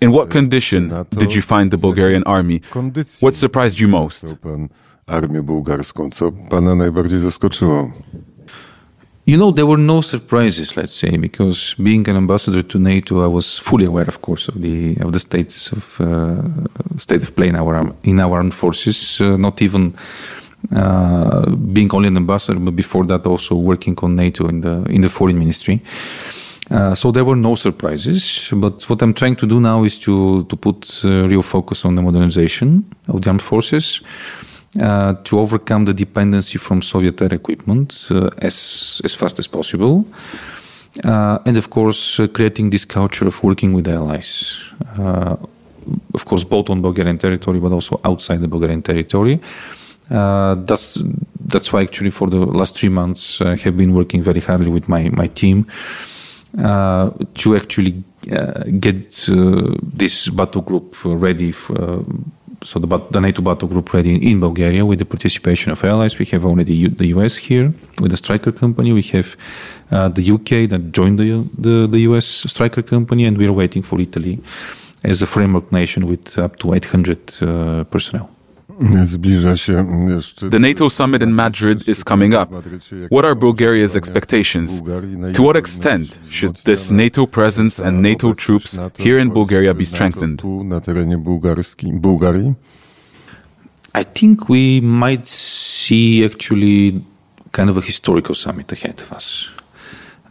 In 0.00 0.12
what 0.12 0.28
condition 0.28 0.92
did 1.10 1.34
you 1.34 1.42
find 1.42 1.70
the 1.70 1.78
Bulgarian 1.78 2.22
army? 2.26 2.60
What 3.20 3.36
surprised 3.36 3.80
you 3.80 3.88
most? 3.88 4.26
armię 5.06 5.42
bułgarską, 5.42 6.10
co 6.10 6.32
pana 6.32 6.74
najbardziej 6.74 7.18
zaskoczyło? 7.18 7.90
You 9.24 9.36
know, 9.36 9.52
there 9.52 9.66
were 9.66 9.78
no 9.78 10.00
surprises, 10.00 10.76
let's 10.76 10.92
say, 10.92 11.16
because 11.16 11.74
being 11.80 12.08
an 12.08 12.16
ambassador 12.16 12.62
to 12.64 12.78
NATO, 12.78 13.22
I 13.22 13.28
was 13.28 13.56
fully 13.56 13.84
aware, 13.84 14.08
of 14.08 14.20
course, 14.20 14.48
of 14.48 14.60
the 14.60 14.96
of 15.00 15.12
the 15.12 15.20
status 15.20 15.70
of 15.70 16.00
uh, 16.00 16.42
state 16.98 17.22
of 17.22 17.34
play 17.36 17.48
in 17.48 17.54
our 17.54 17.94
in 18.02 18.18
our 18.18 18.38
armed 18.38 18.54
forces. 18.54 19.20
Uh, 19.20 19.36
not 19.36 19.62
even 19.62 19.94
uh, 20.74 21.50
being 21.72 21.94
only 21.94 22.08
an 22.08 22.16
ambassador, 22.16 22.58
but 22.58 22.74
before 22.74 23.06
that, 23.06 23.24
also 23.24 23.54
working 23.54 23.96
on 24.02 24.16
NATO 24.16 24.48
in 24.48 24.60
the 24.60 24.82
in 24.90 25.02
the 25.02 25.08
foreign 25.08 25.38
ministry. 25.38 25.80
Uh, 26.72 26.94
so 26.94 27.12
there 27.12 27.24
were 27.24 27.36
no 27.36 27.54
surprises. 27.54 28.50
But 28.52 28.88
what 28.90 29.02
I'm 29.02 29.14
trying 29.14 29.36
to 29.36 29.46
do 29.46 29.60
now 29.60 29.84
is 29.84 29.98
to 29.98 30.44
to 30.44 30.56
put 30.56 31.00
uh, 31.04 31.28
real 31.28 31.42
focus 31.42 31.84
on 31.84 31.94
the 31.94 32.02
modernization 32.02 32.84
of 33.06 33.20
the 33.20 33.30
armed 33.30 33.42
forces 33.42 34.02
uh, 34.80 35.14
to 35.24 35.38
overcome 35.38 35.84
the 35.84 35.92
dependency 35.92 36.56
from 36.58 36.80
Soviet 36.80 37.20
era 37.20 37.34
equipment 37.34 38.08
uh, 38.10 38.30
as, 38.38 39.02
as 39.04 39.14
fast 39.14 39.38
as 39.38 39.46
possible. 39.46 40.06
Uh, 41.04 41.38
and 41.44 41.56
of 41.58 41.68
course, 41.68 42.18
uh, 42.18 42.26
creating 42.28 42.70
this 42.70 42.86
culture 42.86 43.26
of 43.26 43.42
working 43.42 43.74
with 43.74 43.86
allies. 43.86 44.60
Uh, 44.98 45.36
of 46.14 46.24
course, 46.24 46.44
both 46.44 46.70
on 46.70 46.80
Bulgarian 46.80 47.18
territory, 47.18 47.58
but 47.58 47.72
also 47.72 48.00
outside 48.04 48.40
the 48.40 48.48
Bulgarian 48.48 48.82
territory. 48.82 49.40
Uh, 50.10 50.54
that's 50.66 50.98
that's 51.46 51.72
why 51.72 51.82
actually 51.82 52.10
for 52.10 52.30
the 52.30 52.36
last 52.36 52.76
three 52.76 52.88
months 52.88 53.40
I 53.40 53.56
have 53.56 53.76
been 53.76 53.94
working 53.94 54.22
very 54.22 54.40
hardly 54.40 54.70
with 54.70 54.88
my 54.88 55.08
my 55.10 55.28
team 55.28 55.66
to 56.54 57.56
actually 57.56 58.02
get 58.80 59.28
this 59.96 60.28
battle 60.28 60.62
group 60.62 60.96
ready. 61.04 61.52
For, 61.52 62.04
so 62.64 62.78
the, 62.78 62.86
the, 63.10 63.20
NATO 63.20 63.42
battle 63.42 63.68
group 63.68 63.92
ready 63.92 64.14
in 64.30 64.40
Bulgaria 64.40 64.84
with 64.84 64.98
the 64.98 65.04
participation 65.04 65.72
of 65.72 65.84
allies. 65.84 66.18
We 66.18 66.26
have 66.26 66.44
already 66.44 66.74
U 66.74 66.88
the 66.88 67.06
US 67.16 67.36
here 67.36 67.72
with 68.00 68.10
the 68.10 68.16
Stryker 68.16 68.52
company. 68.52 68.92
We 68.92 69.02
have 69.14 69.36
uh, 69.90 70.08
the 70.08 70.24
UK 70.36 70.68
that 70.70 70.92
joined 70.92 71.18
the, 71.18 71.48
the, 71.58 71.86
the 71.86 72.00
US 72.10 72.26
Stryker 72.26 72.82
company, 72.82 73.24
and 73.24 73.36
we 73.38 73.46
are 73.46 73.52
waiting 73.52 73.82
for 73.82 74.00
Italy 74.00 74.40
as 75.04 75.22
a 75.22 75.26
framework 75.26 75.72
nation 75.72 76.06
with 76.06 76.38
up 76.38 76.56
to 76.58 76.74
800 76.74 77.42
uh, 77.42 77.84
personnel. 77.84 78.30
The 78.82 80.58
NATO 80.60 80.88
summit 80.88 81.22
in 81.22 81.34
Madrid 81.34 81.88
is 81.88 82.02
coming 82.02 82.34
up. 82.34 82.50
What 83.10 83.24
are 83.24 83.34
Bulgaria's 83.34 83.94
expectations? 83.94 84.80
To 84.80 85.42
what 85.42 85.56
extent 85.56 86.18
should 86.28 86.56
this 86.64 86.90
NATO 86.90 87.26
presence 87.26 87.78
and 87.78 88.02
NATO 88.02 88.34
troops 88.34 88.78
here 88.98 89.18
in 89.18 89.30
Bulgaria 89.30 89.72
be 89.74 89.84
strengthened? 89.84 90.42
I 93.94 94.02
think 94.04 94.48
we 94.48 94.80
might 94.80 95.26
see 95.26 96.24
actually 96.24 97.04
kind 97.52 97.68
of 97.70 97.76
a 97.76 97.82
historical 97.82 98.34
summit 98.34 98.72
ahead 98.72 99.00
of 99.00 99.12
us. 99.12 99.48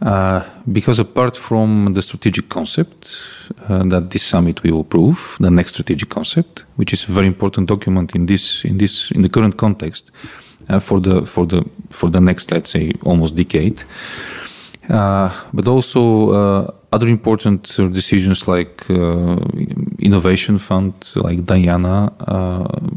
Uh, 0.02 0.42
because 0.72 0.98
apart 0.98 1.36
from 1.36 1.92
the 1.94 2.02
strategic 2.02 2.48
concept 2.48 3.22
uh, 3.68 3.84
that 3.84 4.10
this 4.10 4.24
summit 4.24 4.60
will 4.64 4.80
approve, 4.80 5.36
the 5.38 5.50
next 5.50 5.74
strategic 5.74 6.08
concept, 6.08 6.64
which 6.74 6.92
is 6.92 7.08
a 7.08 7.12
very 7.12 7.28
important 7.28 7.68
document 7.68 8.14
in 8.16 8.26
this 8.26 8.64
in 8.64 8.78
this 8.78 9.12
in 9.12 9.22
the 9.22 9.28
current 9.28 9.56
context 9.56 10.10
uh, 10.68 10.80
for 10.80 10.98
the 10.98 11.24
for 11.24 11.46
the 11.46 11.62
for 11.90 12.10
the 12.10 12.20
next 12.20 12.50
let's 12.50 12.70
say 12.70 12.92
almost 13.04 13.36
decade, 13.36 13.84
uh, 14.88 15.30
but 15.52 15.68
also 15.68 16.30
uh, 16.32 16.70
other 16.90 17.06
important 17.06 17.62
decisions 17.92 18.48
like 18.48 18.84
innovation 20.00 20.58
fund, 20.58 20.94
like 21.14 21.46
Diana, 21.46 22.12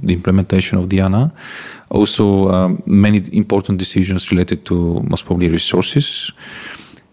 the 0.02 0.14
implementation 0.14 0.80
of 0.80 0.90
Diana, 0.90 1.32
also 1.90 2.50
um, 2.50 2.82
many 2.88 3.24
important 3.32 3.78
decisions 3.78 4.32
related 4.32 4.66
to 4.66 5.02
most 5.08 5.26
probably 5.26 5.50
resources 5.50 6.32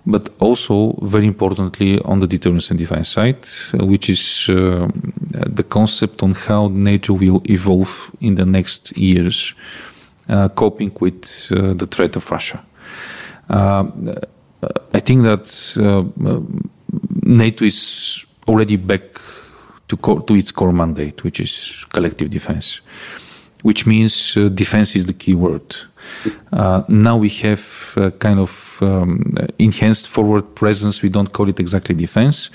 but 0.07 0.31
also 0.41 0.99
very 1.03 1.27
importantly 1.27 2.01
on 2.05 2.21
the 2.21 2.27
deterrence 2.27 2.71
and 2.71 2.79
defense 2.79 3.09
side, 3.09 3.47
uh, 3.75 3.87
which 3.87 4.11
is 4.11 4.47
uh, 4.49 4.89
the 5.31 5.63
concept 5.63 6.23
on 6.23 6.33
how 6.35 6.69
NATO 6.69 7.15
will 7.15 7.43
evolve 7.49 8.11
in 8.21 8.35
the 8.35 8.45
next 8.45 8.97
years, 8.97 9.55
uh, 10.29 10.49
coping 10.49 10.93
with 11.01 11.53
uh, 11.53 11.75
the 11.75 11.87
threat 11.87 12.17
of 12.17 12.31
Russia. 12.31 12.65
Uh, 13.49 13.85
I 14.95 15.01
think 15.01 15.23
that 15.23 15.77
uh, 15.77 16.41
NATO 17.23 17.65
is 17.65 18.25
already 18.49 18.77
back 18.77 19.03
to, 19.89 19.97
to 19.97 20.35
its 20.35 20.51
core 20.51 20.73
mandate, 20.73 21.23
which 21.23 21.41
is 21.41 21.85
collective 21.93 22.31
defense, 22.31 22.81
which 23.63 23.87
means 23.87 24.35
defense 24.55 24.97
is 24.97 25.07
the 25.07 25.13
key 25.13 25.35
word. 25.35 25.77
Uh, 26.53 26.83
now 26.89 27.17
we 27.17 27.29
have 27.29 27.95
uh, 27.97 28.11
kind 28.19 28.39
of 28.39 28.79
um, 28.81 29.35
enhanced 29.59 30.09
forward 30.09 30.55
presence. 30.55 31.03
We 31.03 31.09
don't 31.09 31.33
call 31.33 31.49
it 31.49 31.61
exactly 31.61 31.95
defense. 31.95 32.51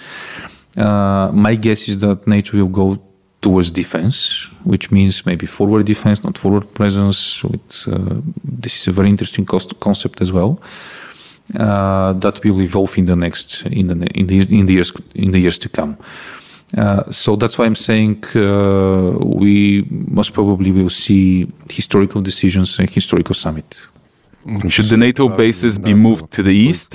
Uh, 0.75 1.32
my 1.34 1.56
guess 1.56 1.88
is 1.88 1.98
that 2.00 2.27
NATO 2.27 2.58
will 2.58 2.68
go 2.68 3.00
towards 3.42 3.72
defense, 3.72 4.48
which 4.63 4.92
means 4.92 5.25
maybe 5.25 5.46
forward 5.46 5.86
defense, 5.86 6.24
not 6.24 6.38
forward 6.38 6.74
presence. 6.74 7.44
With, 7.44 7.88
uh, 7.88 8.22
this 8.44 8.80
is 8.80 8.88
a 8.88 8.92
very 8.92 9.10
interesting 9.10 9.46
concept 9.46 10.22
as 10.22 10.32
well. 10.32 10.60
Uh, 11.58 12.12
that 12.13 12.44
will 12.44 12.62
evolve 12.62 12.98
in 12.98 13.06
the 13.06 13.16
next 13.16 13.66
in 13.68 13.88
the 13.88 14.08
in 14.20 14.27
the 14.27 14.42
in 14.60 14.66
the 14.66 14.74
years 14.74 14.92
in 15.16 15.32
the 15.32 15.39
years 15.39 15.58
to 15.58 15.70
come. 15.70 15.98
Uh, 16.75 17.09
so 17.12 17.36
that's 17.36 17.57
why 17.57 17.65
I'm 17.65 17.75
saying 17.75 18.24
uh, 18.36 19.17
we 19.24 19.86
most 19.89 20.33
probably 20.33 20.71
will 20.71 20.89
see 20.89 21.50
historical 21.69 22.21
decisions 22.21 22.77
and 22.79 22.89
historical 22.89 23.36
summit. 23.36 23.79
Should 24.69 24.86
the 24.86 24.97
NATO 24.97 25.27
bases 25.27 25.77
be 25.77 25.93
moved 25.93 26.31
to 26.31 26.43
the 26.43 26.55
east? 26.55 26.91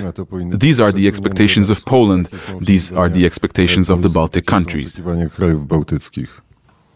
These 0.59 0.79
are 0.79 0.91
the 0.91 1.07
expectations 1.07 1.69
of 1.69 1.85
Poland. 1.85 2.29
These 2.59 2.91
are 2.91 3.09
the 3.09 3.25
expectations 3.25 3.89
of 3.89 4.01
the 4.01 4.09
Baltic 4.09 4.47
countries. 4.47 4.99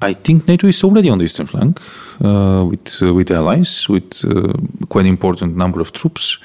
I 0.01 0.13
think 0.13 0.47
NATO 0.47 0.67
is 0.67 0.83
already 0.83 1.09
on 1.09 1.17
the 1.17 1.25
eastern 1.25 1.47
flank 1.47 1.79
uh, 2.23 2.65
with 2.69 3.01
uh, 3.01 3.13
with 3.13 3.31
allies, 3.31 3.87
with 3.89 4.23
uh, 4.23 4.53
quite 4.89 5.05
an 5.05 5.11
important 5.11 5.55
number 5.55 5.79
of 5.79 5.91
troops. 5.91 6.37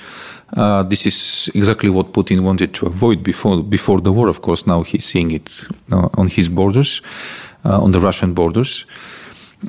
Uh, 0.57 0.83
this 0.83 1.07
is 1.07 1.51
exactly 1.55 1.89
what 1.89 2.13
Putin 2.13 2.41
wanted 2.41 2.75
to 2.75 2.87
avoid 2.87 3.23
before 3.23 3.63
before 3.63 4.01
the 4.01 4.13
war. 4.13 4.29
Of 4.29 4.43
course, 4.43 4.67
now 4.67 4.83
he's 4.83 5.05
seeing 5.05 5.31
it 5.31 5.51
uh, 5.91 6.09
on 6.15 6.29
his 6.29 6.49
borders, 6.49 7.01
uh, 7.65 7.83
on 7.83 7.93
the 7.93 8.01
Russian 8.01 8.35
borders. 8.35 8.85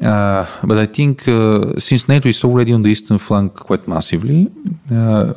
Uh, 0.01 0.45
but 0.63 0.77
I 0.77 0.87
think 0.87 1.27
uh, 1.27 1.79
since 1.79 2.09
NATO 2.09 2.27
is 2.27 2.43
already 2.43 2.73
on 2.73 2.81
the 2.81 2.89
eastern 2.89 3.17
flank 3.17 3.53
quite 3.53 3.87
massively, 3.87 4.51
uh, 4.91 5.33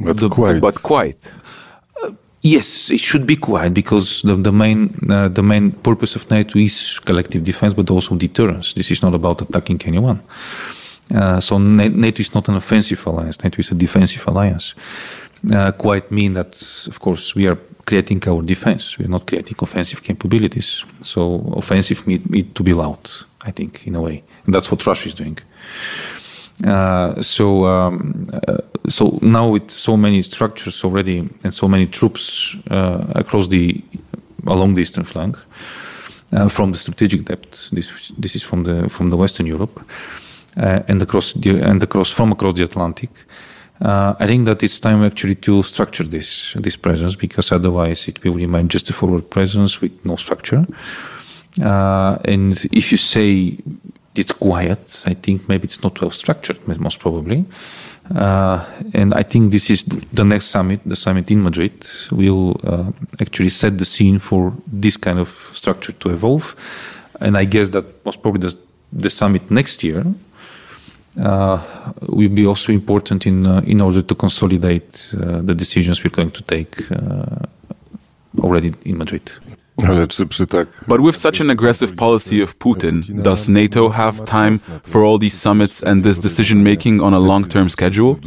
but, 0.00 0.16
the, 0.16 0.28
quite. 0.28 0.60
but 0.60 0.82
quite. 0.82 1.32
Yes, 2.42 2.88
it 2.88 3.00
should 3.00 3.26
be 3.26 3.36
quiet 3.36 3.74
because 3.74 4.22
the, 4.22 4.34
the 4.34 4.50
main 4.50 4.94
the 5.34 5.42
main 5.42 5.72
purpose 5.72 6.16
of 6.16 6.28
NATO 6.30 6.58
is 6.58 6.98
collective 7.04 7.44
defense, 7.44 7.74
but 7.74 7.90
also 7.90 8.16
deterrence. 8.16 8.72
This 8.72 8.90
is 8.90 9.02
not 9.02 9.14
about 9.14 9.42
attacking 9.42 9.82
anyone. 9.84 10.22
Uh, 11.14 11.40
so 11.40 11.58
NATO 11.58 12.20
is 12.20 12.34
not 12.34 12.48
an 12.48 12.56
offensive 12.56 13.06
alliance. 13.06 13.42
NATO 13.42 13.58
is 13.58 13.70
a 13.70 13.74
defensive 13.74 14.26
alliance. 14.26 14.74
Uh, 15.52 15.72
quite 15.72 16.10
mean 16.10 16.34
that, 16.34 16.86
of 16.86 17.00
course, 17.00 17.34
we 17.34 17.46
are 17.46 17.58
creating 17.86 18.22
our 18.28 18.42
defense. 18.42 18.98
We 18.98 19.06
are 19.06 19.08
not 19.08 19.26
creating 19.26 19.56
offensive 19.60 20.02
capabilities. 20.02 20.84
So 21.02 21.52
offensive 21.56 22.06
need, 22.06 22.30
need 22.30 22.54
to 22.54 22.62
be 22.62 22.74
loud, 22.74 23.10
I 23.40 23.50
think, 23.50 23.86
in 23.86 23.94
a 23.94 24.00
way. 24.00 24.22
And 24.44 24.54
that's 24.54 24.70
what 24.70 24.86
Russia 24.86 25.08
is 25.08 25.14
doing. 25.14 25.38
Uh, 26.66 27.22
so 27.22 27.64
um, 27.64 28.28
uh, 28.46 28.58
so 28.88 29.18
now 29.22 29.48
with 29.48 29.70
so 29.70 29.96
many 29.96 30.20
structures 30.22 30.84
already 30.84 31.28
and 31.42 31.54
so 31.54 31.66
many 31.66 31.86
troops 31.86 32.54
uh, 32.70 33.04
across 33.14 33.48
the 33.48 33.82
along 34.46 34.74
the 34.74 34.82
eastern 34.82 35.04
flank 35.04 35.38
uh, 36.32 36.48
from 36.48 36.72
the 36.72 36.78
strategic 36.78 37.24
depth 37.24 37.70
this 37.70 38.12
this 38.18 38.36
is 38.36 38.42
from 38.42 38.64
the 38.64 38.90
from 38.90 39.08
the 39.08 39.16
western 39.16 39.46
Europe 39.46 39.80
and 40.56 41.02
across 41.02 41.32
the, 41.32 41.60
and 41.60 41.82
across 41.82 42.10
from 42.10 42.32
across 42.32 42.54
the 42.54 42.64
Atlantic. 42.64 43.10
Uh, 43.80 44.14
I 44.20 44.26
think 44.26 44.44
that 44.46 44.62
it's 44.62 44.78
time 44.78 45.02
actually 45.04 45.36
to 45.36 45.62
structure 45.62 46.04
this 46.04 46.52
this 46.54 46.76
presence 46.76 47.16
because 47.16 47.50
otherwise 47.50 48.08
it 48.08 48.22
will 48.22 48.34
remain 48.34 48.68
just 48.68 48.90
a 48.90 48.92
forward 48.92 49.30
presence 49.30 49.80
with 49.80 49.92
no 50.04 50.16
structure. 50.16 50.66
Uh, 51.62 52.18
and 52.24 52.64
if 52.72 52.92
you 52.92 52.98
say 52.98 53.58
it's 54.14 54.32
quiet, 54.32 55.04
I 55.06 55.14
think 55.14 55.48
maybe 55.48 55.64
it's 55.64 55.82
not 55.82 56.00
well 56.00 56.10
structured, 56.10 56.58
most 56.66 56.98
probably. 56.98 57.46
Uh, 58.14 58.64
and 58.92 59.14
I 59.14 59.22
think 59.22 59.52
this 59.52 59.70
is 59.70 59.84
the 59.84 60.24
next 60.24 60.46
summit, 60.46 60.80
the 60.84 60.96
summit 60.96 61.30
in 61.30 61.42
Madrid, 61.42 61.86
will 62.10 62.60
uh, 62.64 62.90
actually 63.20 63.50
set 63.50 63.78
the 63.78 63.84
scene 63.84 64.18
for 64.18 64.52
this 64.66 64.96
kind 64.96 65.18
of 65.18 65.50
structure 65.52 65.92
to 65.92 66.10
evolve. 66.10 66.56
And 67.20 67.36
I 67.36 67.44
guess 67.44 67.70
that 67.70 68.04
most 68.04 68.20
probably 68.20 68.48
the, 68.48 68.56
the 68.92 69.10
summit 69.10 69.50
next 69.50 69.84
year 69.84 70.00
uh, 70.00 70.12
will 71.16 72.28
be 72.28 72.46
also 72.46 72.72
important 72.72 73.26
in 73.26 73.46
uh, 73.46 73.60
in 73.66 73.80
order 73.80 74.02
to 74.02 74.14
consolidate 74.14 75.14
uh, 75.14 75.40
the 75.42 75.54
decisions 75.54 76.04
we're 76.04 76.10
going 76.10 76.30
to 76.30 76.42
take 76.42 76.86
already 78.38 78.72
in 78.84 78.98
Madrid. 78.98 79.32
But 80.86 81.00
with 81.00 81.16
such 81.16 81.40
an 81.40 81.50
aggressive 81.50 81.96
policy 81.96 82.42
of 82.42 82.58
Putin, 82.58 83.22
does 83.22 83.48
NATO 83.48 83.88
have 83.88 84.24
time 84.24 84.58
for 84.82 85.04
all 85.04 85.18
these 85.18 85.34
summits 85.34 85.82
and 85.82 86.02
this 86.02 86.18
decision 86.18 86.62
making 86.62 87.00
on 87.00 87.14
a 87.14 87.18
long 87.18 87.48
term 87.48 87.68
schedule? 87.68 88.18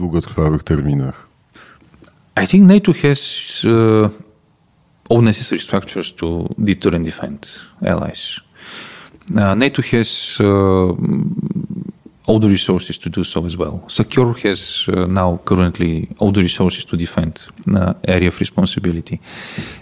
I 2.35 2.45
think 2.47 2.63
NATO 2.63 2.93
has 2.93 3.63
uh, 3.65 4.09
all 5.09 5.21
necessary 5.21 5.59
structures 5.59 6.11
to 6.11 6.47
deter 6.63 6.95
and 6.95 7.05
defend 7.05 7.47
allies. 7.85 8.39
Uh, 9.35 9.53
NATO 9.53 9.81
has 9.81 10.37
uh, 10.41 10.93
all 12.25 12.39
the 12.39 12.47
resources 12.47 12.97
to 12.97 13.09
do 13.09 13.23
so 13.23 13.45
as 13.45 13.57
well. 13.57 13.83
SACEUR 13.87 14.33
has 14.43 14.85
uh, 14.87 15.05
now 15.07 15.39
currently 15.45 16.07
all 16.19 16.31
the 16.31 16.41
resources 16.41 16.85
to 16.85 16.97
defend 16.97 17.45
uh, 17.75 17.93
area 18.07 18.29
of 18.29 18.39
responsibility. 18.39 19.19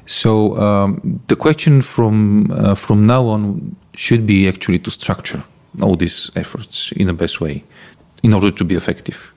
So 0.06 0.58
um, 0.58 1.22
the 1.28 1.36
question 1.36 1.82
from 1.82 2.52
uh, 2.52 2.76
from 2.76 3.06
now 3.06 3.28
on 3.28 3.76
should 3.94 4.26
be 4.26 4.48
actually 4.48 4.80
to 4.80 4.92
structure 4.92 5.44
all 5.82 5.96
these 5.96 6.32
efforts 6.36 6.92
in 6.94 7.08
the 7.08 7.14
best 7.14 7.40
way 7.40 7.64
in 8.24 8.34
order 8.34 8.52
to 8.52 8.64
be 8.66 8.76
effective. 8.76 9.32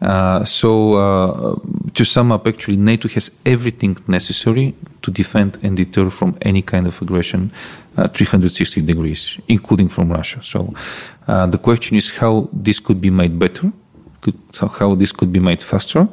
Uh, 0.00 0.44
so, 0.44 0.94
uh, 0.94 1.56
to 1.94 2.04
sum 2.04 2.30
up, 2.30 2.46
actually, 2.46 2.76
NATO 2.76 3.08
has 3.08 3.30
everything 3.44 3.96
necessary 4.06 4.74
to 5.02 5.10
defend 5.10 5.58
and 5.62 5.76
deter 5.76 6.08
from 6.10 6.36
any 6.42 6.62
kind 6.62 6.86
of 6.86 7.02
aggression 7.02 7.50
uh, 7.96 8.06
360 8.06 8.82
degrees, 8.82 9.38
including 9.48 9.88
from 9.88 10.12
Russia. 10.12 10.40
So, 10.42 10.72
uh, 11.26 11.46
the 11.46 11.58
question 11.58 11.96
is 11.96 12.10
how 12.10 12.48
this 12.52 12.78
could 12.78 13.00
be 13.00 13.10
made 13.10 13.38
better, 13.38 13.72
could, 14.20 14.38
so 14.54 14.68
how 14.68 14.94
this 14.94 15.10
could 15.10 15.32
be 15.32 15.40
made 15.40 15.60
faster, 15.60 16.06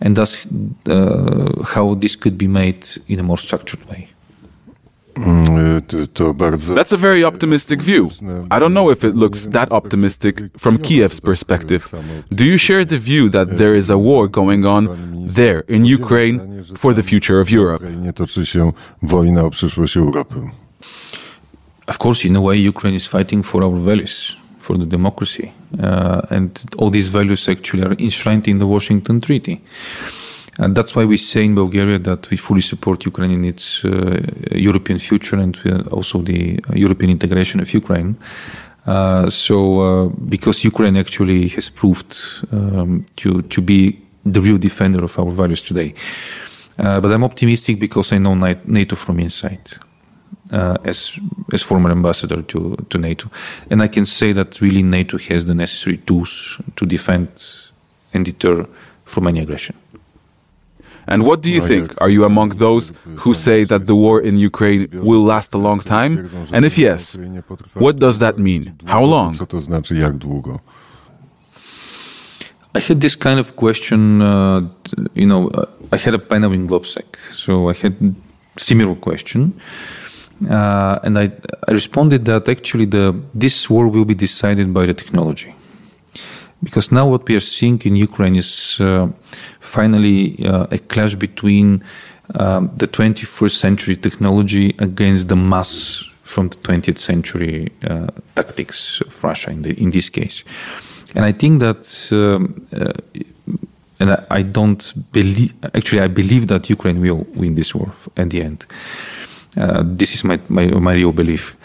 and 0.00 0.16
thus 0.16 0.46
uh, 0.88 1.62
how 1.64 1.94
this 1.94 2.16
could 2.16 2.36
be 2.36 2.48
made 2.48 2.88
in 3.06 3.20
a 3.20 3.22
more 3.22 3.38
structured 3.38 3.88
way. 3.88 4.08
That's 6.74 6.92
a 6.92 6.96
very 6.96 7.24
optimistic 7.24 7.82
view. 7.82 8.10
I 8.50 8.58
don't 8.58 8.74
know 8.74 8.90
if 8.90 9.04
it 9.04 9.14
looks 9.16 9.46
that 9.46 9.70
optimistic 9.72 10.34
from 10.56 10.78
Kiev's 10.78 11.20
perspective. 11.20 11.82
Do 12.30 12.44
you 12.44 12.56
share 12.56 12.84
the 12.84 12.98
view 12.98 13.28
that 13.30 13.58
there 13.58 13.74
is 13.74 13.90
a 13.90 13.98
war 13.98 14.28
going 14.28 14.64
on 14.64 15.26
there 15.26 15.60
in 15.68 15.84
Ukraine 15.84 16.62
for 16.76 16.94
the 16.94 17.02
future 17.02 17.40
of 17.40 17.50
Europe? 17.50 17.82
Of 21.88 21.98
course, 21.98 22.24
in 22.24 22.36
a 22.36 22.40
way, 22.40 22.56
Ukraine 22.56 22.94
is 22.94 23.06
fighting 23.06 23.42
for 23.42 23.64
our 23.64 23.76
values, 23.90 24.36
for 24.60 24.76
the 24.78 24.86
democracy. 24.86 25.52
Uh, 25.82 26.20
and 26.30 26.50
all 26.78 26.90
these 26.90 27.08
values 27.08 27.48
actually 27.48 27.82
are 27.82 27.94
enshrined 27.98 28.46
in 28.46 28.58
the 28.58 28.66
Washington 28.66 29.20
Treaty. 29.20 29.60
And 30.58 30.76
that's 30.76 30.94
why 30.94 31.04
we 31.04 31.16
say 31.16 31.44
in 31.44 31.54
Bulgaria 31.54 31.98
that 32.00 32.28
we 32.30 32.36
fully 32.36 32.60
support 32.60 33.04
Ukraine 33.06 33.30
in 33.30 33.44
its 33.44 33.84
uh, 33.84 34.20
European 34.52 34.98
future 34.98 35.36
and 35.36 35.58
uh, 35.64 35.82
also 35.90 36.22
the 36.22 36.58
European 36.74 37.10
integration 37.10 37.60
of 37.60 37.72
Ukraine. 37.72 38.16
Uh, 38.86 39.30
so, 39.30 39.56
uh, 39.80 40.08
because 40.28 40.64
Ukraine 40.64 40.96
actually 40.96 41.48
has 41.48 41.68
proved 41.70 42.16
um, 42.52 43.06
to, 43.16 43.42
to 43.42 43.60
be 43.60 43.98
the 44.24 44.40
real 44.40 44.58
defender 44.58 45.04
of 45.04 45.18
our 45.18 45.30
values 45.30 45.62
today. 45.62 45.94
Uh, 46.78 47.00
but 47.00 47.12
I'm 47.12 47.24
optimistic 47.24 47.78
because 47.78 48.12
I 48.12 48.18
know 48.18 48.34
NATO 48.34 48.96
from 48.96 49.20
inside. 49.20 49.78
Uh, 50.52 50.76
as 50.84 51.16
as 51.52 51.62
former 51.62 51.92
ambassador 51.92 52.42
to, 52.42 52.76
to 52.88 52.98
NATO, 52.98 53.30
and 53.70 53.80
I 53.80 53.86
can 53.86 54.04
say 54.04 54.32
that 54.32 54.60
really 54.60 54.82
NATO 54.82 55.16
has 55.16 55.46
the 55.46 55.54
necessary 55.54 55.98
tools 55.98 56.58
to 56.74 56.86
defend 56.86 57.28
and 58.12 58.24
deter 58.24 58.66
from 59.04 59.28
any 59.28 59.40
aggression. 59.40 59.76
And 61.06 61.24
what 61.24 61.40
do 61.42 61.50
you 61.50 61.60
think? 61.60 61.92
Are 62.00 62.10
you 62.10 62.24
among 62.24 62.50
those 62.50 62.92
who 63.22 63.34
say 63.34 63.64
that 63.64 63.86
the 63.86 63.94
war 63.94 64.20
in 64.20 64.36
Ukraine 64.36 64.88
will 64.92 65.24
last 65.24 65.54
a 65.54 65.58
long 65.58 65.80
time? 65.80 66.12
And 66.52 66.64
if 66.64 66.78
yes, 66.78 67.16
what 67.74 67.98
does 67.98 68.18
that 68.18 68.38
mean? 68.38 68.78
How 68.86 69.04
long? 69.04 69.34
I 72.72 72.78
had 72.78 73.00
this 73.00 73.16
kind 73.16 73.40
of 73.40 73.56
question, 73.56 74.22
uh, 74.22 74.60
you 75.14 75.26
know, 75.26 75.48
uh, 75.48 75.66
I 75.90 75.96
had 75.96 76.14
a 76.14 76.20
panel 76.20 76.52
in 76.52 76.68
Globsec, 76.68 77.16
so 77.32 77.68
I 77.68 77.72
had 77.72 78.14
similar 78.56 78.94
question. 78.94 79.60
Uh, 80.48 80.98
and 81.02 81.18
I, 81.18 81.32
I 81.68 81.72
responded 81.72 82.24
that 82.26 82.48
actually 82.48 82.86
the 82.86 83.14
this 83.34 83.68
war 83.68 83.88
will 83.88 84.06
be 84.06 84.14
decided 84.14 84.72
by 84.72 84.86
the 84.86 84.94
technology 84.94 85.54
because 86.62 86.92
now 86.92 87.06
what 87.06 87.26
we 87.28 87.36
are 87.36 87.40
seeing 87.40 87.80
in 87.84 87.96
Ukraine 87.96 88.36
is 88.36 88.78
uh, 88.80 89.08
finally 89.60 90.44
uh, 90.44 90.66
a 90.70 90.78
clash 90.78 91.14
between 91.14 91.82
um, 92.34 92.70
the 92.76 92.86
21st 92.86 93.56
century 93.56 93.96
technology 93.96 94.74
against 94.78 95.28
the 95.28 95.36
mass 95.36 96.04
from 96.22 96.48
the 96.48 96.56
20th 96.56 96.98
century 96.98 97.72
uh, 97.88 98.06
tactics 98.36 99.00
of 99.00 99.24
Russia 99.24 99.50
in, 99.50 99.62
the, 99.62 99.72
in, 99.80 99.90
this 99.90 100.08
case. 100.08 100.44
And 101.14 101.24
I 101.24 101.32
think 101.32 101.60
that, 101.60 102.08
um, 102.12 102.66
uh, 102.72 102.92
and 103.98 104.12
I, 104.12 104.24
I, 104.30 104.42
don't 104.42 104.92
believe, 105.12 105.52
actually, 105.74 106.02
I 106.02 106.08
believe 106.08 106.46
that 106.46 106.70
Ukraine 106.70 107.00
will 107.00 107.26
win 107.34 107.56
this 107.56 107.74
war 107.74 107.92
at 108.16 108.30
the 108.30 108.42
end. 108.42 108.64
Uh, 109.56 109.82
this 109.84 110.14
is 110.14 110.22
my, 110.22 110.38
my, 110.48 110.66
my 110.66 110.92
real 110.92 111.12
belief. 111.12 111.56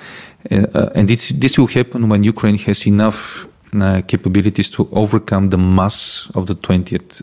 Uh, 0.49 0.89
and 0.95 1.07
this, 1.07 1.29
this 1.29 1.59
will 1.59 1.67
happen 1.67 2.09
when 2.09 2.23
Ukraine 2.23 2.57
has 2.57 2.87
enough 2.87 3.47
uh, 3.73 4.01
capabilities 4.07 4.69
to 4.69 4.87
overcome 4.91 5.49
the 5.49 5.57
mass 5.57 6.29
of 6.35 6.47
the 6.47 6.55
20th 6.55 7.21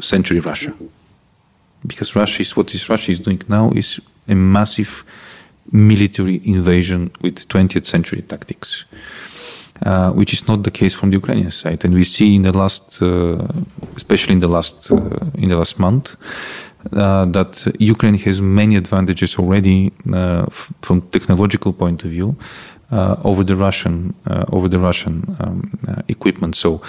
century 0.00 0.40
Russia. 0.40 0.72
Because 1.86 2.14
Russia 2.14 2.42
is 2.42 2.56
what 2.56 2.74
is 2.74 2.88
Russia 2.88 3.12
is 3.12 3.18
doing 3.18 3.42
now 3.48 3.70
is 3.70 4.00
a 4.28 4.34
massive 4.34 5.04
military 5.72 6.40
invasion 6.44 7.10
with 7.22 7.48
20th 7.48 7.86
century 7.86 8.22
tactics, 8.22 8.84
uh, 9.86 10.10
which 10.10 10.32
is 10.32 10.46
not 10.48 10.62
the 10.62 10.70
case 10.70 10.94
from 10.94 11.10
the 11.10 11.16
Ukrainian 11.16 11.50
side. 11.50 11.84
And 11.84 11.94
we 11.94 12.04
see 12.04 12.34
in 12.34 12.42
the 12.42 12.52
last, 12.52 13.00
uh, 13.00 13.46
especially 13.96 14.34
in 14.34 14.40
the 14.40 14.48
last 14.48 14.90
uh, 14.90 14.96
in 15.34 15.48
the 15.48 15.56
last 15.56 15.78
month, 15.78 16.16
uh, 16.92 17.26
that 17.26 17.66
Ukraine 17.78 18.18
has 18.18 18.40
many 18.40 18.76
advantages 18.76 19.38
already 19.38 19.92
uh, 20.12 20.46
from 20.82 21.02
technological 21.12 21.72
point 21.72 22.04
of 22.04 22.10
view, 22.10 22.36
over 23.24 23.44
the 23.44 23.56
Russian 23.56 24.14
uh, 24.26 24.44
over 24.52 24.68
the 24.68 24.78
Russian 24.78 25.36
um, 25.40 25.70
uh, 25.88 26.02
equipment. 26.08 26.56
So 26.56 26.82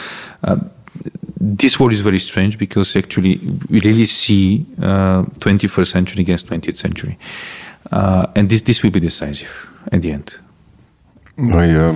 this 1.40 1.80
war 1.80 1.92
is 1.92 2.02
very 2.02 2.20
strange 2.20 2.58
because 2.58 2.96
actually 2.96 3.38
we 3.70 3.80
really 3.82 4.06
see 4.06 4.66
21st 4.80 5.88
century 5.88 6.22
against 6.22 6.48
20th 6.48 6.78
century, 6.78 7.18
and 8.36 8.50
this 8.50 8.62
this 8.62 8.84
will 8.84 8.92
be 8.92 9.00
decisive 9.00 9.52
at 9.92 10.02
the 10.02 10.12
end. 10.12 10.38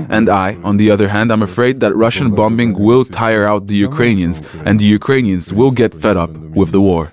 And 0.10 0.30
I, 0.30 0.56
on 0.63 0.78
the 0.78 0.89
other 0.89 1.08
hand, 1.10 1.32
I'm 1.32 1.44
afraid 1.44 1.80
that 1.82 1.96
Russian 1.96 2.32
bombing 2.32 2.74
will 2.74 3.06
tire 3.06 3.46
out 3.46 3.68
the 3.68 3.76
Ukrainians, 3.76 4.41
and 4.65 4.80
the 4.80 4.86
Ukrainians 4.86 5.54
will 5.54 5.72
get 5.72 5.94
fed 5.94 6.18
up 6.18 6.32
with 6.60 6.72
the 6.72 6.82
war. 6.82 7.12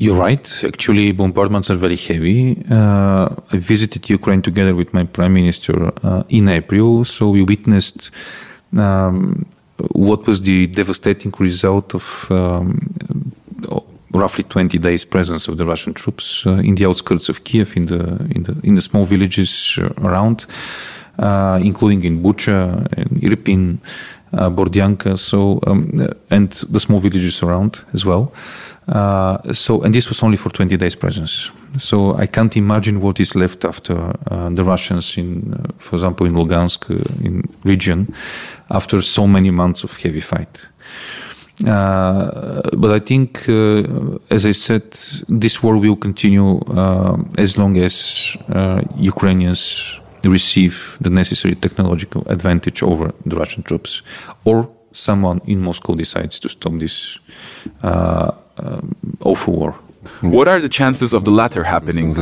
You're 0.00 0.16
right. 0.16 0.48
Actually, 0.64 1.10
bombardments 1.10 1.70
are 1.70 1.76
very 1.76 1.96
heavy. 1.96 2.64
Uh, 2.70 3.30
I 3.52 3.56
visited 3.56 4.08
Ukraine 4.08 4.42
together 4.42 4.76
with 4.76 4.94
my 4.94 5.02
prime 5.02 5.34
minister 5.34 5.92
uh, 6.04 6.22
in 6.28 6.48
April, 6.48 7.04
so 7.04 7.30
we 7.30 7.42
witnessed 7.42 8.12
um, 8.76 9.44
what 9.90 10.24
was 10.28 10.42
the 10.42 10.68
devastating 10.68 11.34
result 11.40 11.96
of 11.96 12.26
um, 12.30 12.92
roughly 14.12 14.44
20 14.44 14.78
days 14.78 15.04
presence 15.04 15.48
of 15.48 15.56
the 15.56 15.66
Russian 15.66 15.94
troops 15.94 16.46
uh, 16.46 16.58
in 16.58 16.76
the 16.76 16.86
outskirts 16.86 17.28
of 17.28 17.42
Kiev, 17.42 17.76
in 17.76 17.86
the 17.86 18.04
in 18.30 18.44
the 18.44 18.56
in 18.62 18.76
the 18.76 18.80
small 18.80 19.04
villages 19.04 19.80
around, 19.98 20.46
uh, 21.18 21.58
including 21.60 22.04
in 22.04 22.22
Bucha 22.22 22.86
and 22.96 23.20
Irpin, 23.20 23.78
uh, 24.32 24.50
Bordyanka, 24.50 25.18
so 25.18 25.60
um, 25.66 26.08
and 26.30 26.50
the 26.70 26.80
small 26.80 27.00
villages 27.00 27.42
around 27.42 27.84
as 27.94 28.04
well. 28.04 28.32
Uh, 28.88 29.52
so, 29.52 29.82
and 29.82 29.94
this 29.94 30.08
was 30.08 30.22
only 30.22 30.36
for 30.36 30.48
20 30.48 30.76
days 30.76 30.94
presence. 30.94 31.50
So 31.76 32.14
I 32.16 32.26
can't 32.26 32.56
imagine 32.56 33.00
what 33.00 33.20
is 33.20 33.34
left 33.34 33.64
after 33.64 34.14
uh, 34.30 34.48
the 34.48 34.64
Russians 34.64 35.18
in, 35.18 35.52
uh, 35.52 35.72
for 35.78 35.96
example, 35.96 36.26
in 36.26 36.32
Lugansk 36.32 36.90
uh, 36.90 37.24
in 37.24 37.42
region, 37.64 38.14
after 38.70 39.02
so 39.02 39.26
many 39.26 39.50
months 39.50 39.84
of 39.84 39.94
heavy 39.96 40.20
fight. 40.20 40.68
Uh, 41.66 42.62
but 42.78 42.92
I 42.92 43.00
think, 43.00 43.48
as 44.30 44.46
I 44.46 44.52
said, 44.52 44.96
this 45.28 45.62
war 45.62 45.76
will 45.76 45.96
continue 45.96 46.60
as 47.36 47.58
long 47.58 47.76
as 47.76 48.36
Ukrainians 48.96 50.00
receive 50.30 50.96
the 51.00 51.10
necessary 51.10 51.54
technological 51.54 52.22
advantage 52.26 52.82
over 52.82 53.12
the 53.26 53.36
Russian 53.36 53.62
troops, 53.62 54.02
or 54.44 54.68
someone 54.92 55.40
in 55.46 55.60
Moscow 55.60 55.94
decides 55.94 56.38
to 56.40 56.48
stop 56.48 56.72
this 56.78 57.18
uh, 57.82 58.30
um, 58.58 58.96
awful 59.20 59.54
war. 59.54 59.74
What 60.20 60.48
are 60.48 60.60
the 60.60 60.68
chances 60.68 61.12
of 61.12 61.24
the 61.24 61.30
latter 61.30 61.64
happening? 61.64 62.14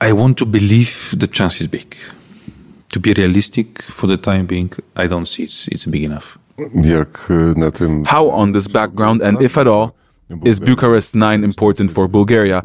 I 0.00 0.12
want 0.12 0.38
to 0.38 0.46
believe 0.46 1.14
the 1.16 1.26
chance 1.26 1.60
is 1.60 1.68
big. 1.68 1.96
To 2.92 3.00
be 3.00 3.12
realistic, 3.12 3.82
for 3.82 4.06
the 4.06 4.16
time 4.16 4.46
being, 4.46 4.72
I 4.96 5.06
don't 5.06 5.26
see 5.26 5.42
it's, 5.44 5.68
it's 5.68 5.84
big 5.84 6.04
enough. 6.04 6.38
How, 8.04 8.30
on 8.30 8.52
this 8.52 8.66
background, 8.66 9.22
and 9.22 9.40
if 9.42 9.56
at 9.58 9.66
all, 9.66 9.94
is 10.44 10.60
Bucharest 10.60 11.14
9 11.14 11.44
important 11.44 11.90
for 11.90 12.08
Bulgaria? 12.08 12.62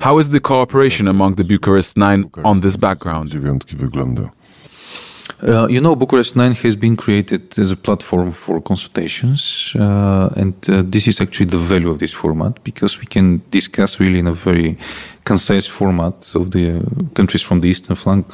How 0.00 0.18
is 0.18 0.28
the 0.30 0.40
cooperation 0.40 1.08
among 1.08 1.36
the 1.36 1.44
Bucharest 1.44 1.96
9 1.96 2.30
on 2.44 2.60
this 2.60 2.76
background? 2.76 3.32
Uh, 5.40 5.68
you 5.68 5.80
know, 5.80 5.94
Bucharest 5.94 6.34
9 6.34 6.54
has 6.54 6.74
been 6.74 6.96
created 6.96 7.56
as 7.58 7.70
a 7.70 7.76
platform 7.76 8.32
for 8.32 8.60
consultations, 8.60 9.72
uh, 9.76 10.30
and 10.36 10.54
uh, 10.68 10.82
this 10.84 11.06
is 11.06 11.20
actually 11.20 11.46
the 11.46 11.58
value 11.58 11.90
of 11.90 12.00
this 12.00 12.12
format 12.12 12.62
because 12.64 12.98
we 12.98 13.06
can 13.06 13.40
discuss 13.50 14.00
really 14.00 14.18
in 14.18 14.26
a 14.26 14.32
very 14.32 14.76
concise 15.24 15.66
format 15.66 16.34
of 16.34 16.50
the 16.50 16.82
countries 17.14 17.42
from 17.42 17.60
the 17.60 17.68
eastern 17.68 17.94
flank. 17.94 18.26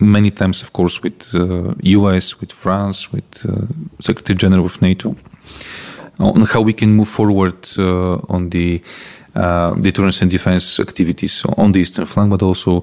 Many 0.00 0.32
times, 0.32 0.62
of 0.62 0.72
course, 0.72 1.00
with 1.00 1.18
the 1.30 1.76
US, 1.82 2.32
uh, 2.32 2.36
with 2.40 2.52
France, 2.52 3.12
with 3.12 3.46
uh, 3.46 3.66
Secretary 4.00 4.36
General 4.36 4.64
of 4.64 4.82
NATO, 4.82 5.14
on 6.18 6.42
how 6.42 6.60
we 6.60 6.72
can 6.72 6.92
move 6.92 7.08
forward 7.08 7.68
uh, 7.78 8.16
on 8.28 8.50
the 8.50 8.82
deterrence 9.80 10.20
and 10.22 10.30
defense 10.30 10.80
activities 10.80 11.44
on 11.56 11.72
the 11.72 11.80
eastern 11.80 12.06
flank, 12.06 12.30
but 12.30 12.42
also 12.42 12.82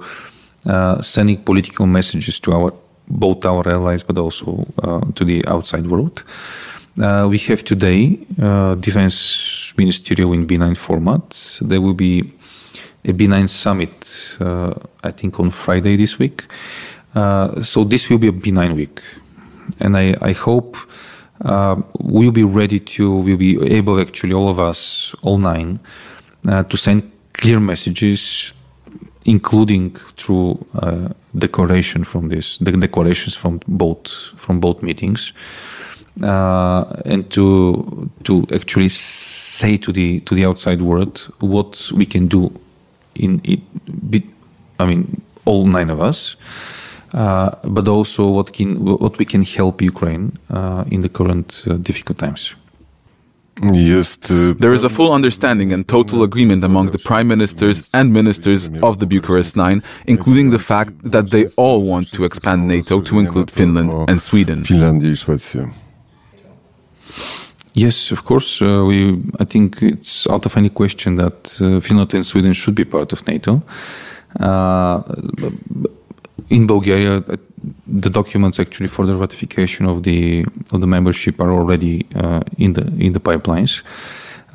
sending 1.02 1.38
political 1.44 1.86
messages 1.86 2.40
to 2.40 2.54
our 2.54 2.74
both 3.08 3.46
our 3.46 3.68
allies 3.70 4.04
but 4.04 4.18
also 4.18 4.66
uh, 4.84 5.02
to 5.14 5.26
the 5.26 5.46
outside 5.48 5.88
world. 5.88 6.24
Uh, 7.02 7.28
we 7.30 7.38
have 7.38 7.64
today 7.64 8.18
uh, 8.42 8.76
defense 8.76 9.74
ministerial 9.78 10.34
in 10.34 10.48
B9 10.48 10.78
format. 10.78 11.60
There 11.62 11.82
will 11.82 11.94
be 11.94 12.32
a 13.04 13.14
B9 13.14 13.50
summit, 13.50 14.38
I 15.04 15.12
think, 15.12 15.40
on 15.40 15.52
Friday 15.52 15.96
this 15.96 16.18
week. 16.18 16.46
so 17.14 17.84
this 17.84 18.10
will 18.10 18.18
be 18.18 18.30
a 18.30 18.32
B9 18.32 18.76
week, 18.76 19.02
and 19.80 19.96
I, 19.96 20.16
I 20.22 20.32
hope 20.32 20.78
uh, 21.46 21.82
we'll 22.00 22.32
be 22.32 22.44
ready 22.44 22.80
to, 22.80 23.16
we'll 23.16 23.38
be 23.38 23.62
able 23.74 24.00
actually, 24.00 24.34
all 24.34 24.50
of 24.50 24.60
us, 24.60 25.16
all 25.22 25.38
nine, 25.38 25.80
uh, 26.48 26.64
to 26.64 26.78
send 26.78 27.12
clear 27.34 27.60
messages 27.60 28.54
including 29.26 29.90
through 30.18 30.66
uh, 30.76 31.10
declaration 31.38 32.04
from 32.04 32.30
this, 32.30 32.58
the 32.60 32.72
declarations 32.72 33.36
from 33.36 33.60
both 33.68 34.08
from 34.38 34.60
both 34.60 34.82
meetings, 34.84 35.34
uh, 36.24 36.86
and 37.06 37.30
to 37.32 38.10
to 38.24 38.46
actually 38.54 38.90
say 38.90 39.78
to 39.78 39.92
the 39.92 40.20
to 40.22 40.36
the 40.36 40.46
outside 40.46 40.82
world 40.82 41.32
what 41.40 41.92
we 41.94 42.06
can 42.06 42.28
do 42.28 42.52
in 43.16 43.42
it. 43.44 43.60
I 44.80 44.86
mean, 44.86 45.22
all 45.46 45.66
nine 45.66 45.90
of 45.90 46.00
us. 46.02 46.36
Uh, 47.16 47.50
but 47.64 47.88
also 47.88 48.28
what 48.28 48.52
can 48.52 48.84
what 48.84 49.18
we 49.18 49.24
can 49.24 49.42
help 49.44 49.82
Ukraine 49.82 50.38
uh, 50.50 50.84
in 50.92 51.00
the 51.00 51.08
current 51.08 51.64
uh, 51.66 51.76
difficult 51.76 52.18
times. 52.18 52.56
There 54.60 54.74
is 54.74 54.84
a 54.84 54.90
full 54.90 55.14
understanding 55.14 55.72
and 55.72 55.88
total 55.88 56.24
agreement 56.24 56.62
among 56.66 56.92
the 56.92 57.00
prime 57.00 57.30
ministers 57.30 57.90
and 57.94 58.12
ministers 58.12 58.70
of 58.84 59.00
the 59.00 59.06
Bucharest 59.06 59.56
Nine, 59.56 59.82
including 60.08 60.50
the 60.50 60.60
fact 60.60 60.92
that 61.10 61.32
they 61.32 61.48
all 61.56 61.82
want 61.84 62.12
to 62.12 62.26
expand 62.26 62.68
NATO 62.68 63.00
to 63.02 63.20
include 63.20 63.50
Finland 63.50 64.10
and 64.10 64.22
Sweden. 64.22 64.66
Yes, 67.74 68.12
of 68.12 68.26
course. 68.26 68.62
Uh, 68.62 68.84
we. 68.86 69.22
I 69.40 69.46
think 69.46 69.82
it's 69.82 70.28
out 70.28 70.46
of 70.46 70.58
any 70.58 70.70
question 70.70 71.16
that 71.16 71.58
uh, 71.62 71.80
Finland 71.80 72.14
and 72.14 72.26
Sweden 72.26 72.54
should 72.54 72.76
be 72.76 72.86
part 72.86 73.14
of 73.14 73.26
NATO. 73.26 73.62
Uh, 74.38 75.02
in 76.50 76.68
Bulgaria, 76.68 77.18
uh, 77.18 77.38
the 77.88 78.10
documents 78.10 78.60
actually 78.60 78.88
for 78.88 79.06
the 79.06 79.16
ratification 79.16 79.86
of 79.86 80.04
the 80.04 80.46
of 80.72 80.82
the 80.82 80.88
membership 80.88 81.40
are 81.40 81.52
already 81.52 82.06
uh, 82.16 82.42
in 82.58 82.74
the 82.74 82.86
in 83.00 83.14
the 83.14 83.20
pipelines, 83.20 83.82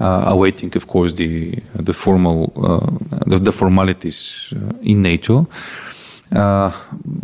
uh, 0.00 0.24
awaiting, 0.26 0.74
of 0.76 0.86
course, 0.86 1.14
the 1.14 1.60
the 1.74 1.92
formal 1.92 2.52
uh, 2.56 3.26
the, 3.26 3.38
the, 3.38 3.52
formalities 3.52 4.52
uh, 4.56 4.72
in 4.82 5.02
NATO. 5.02 5.46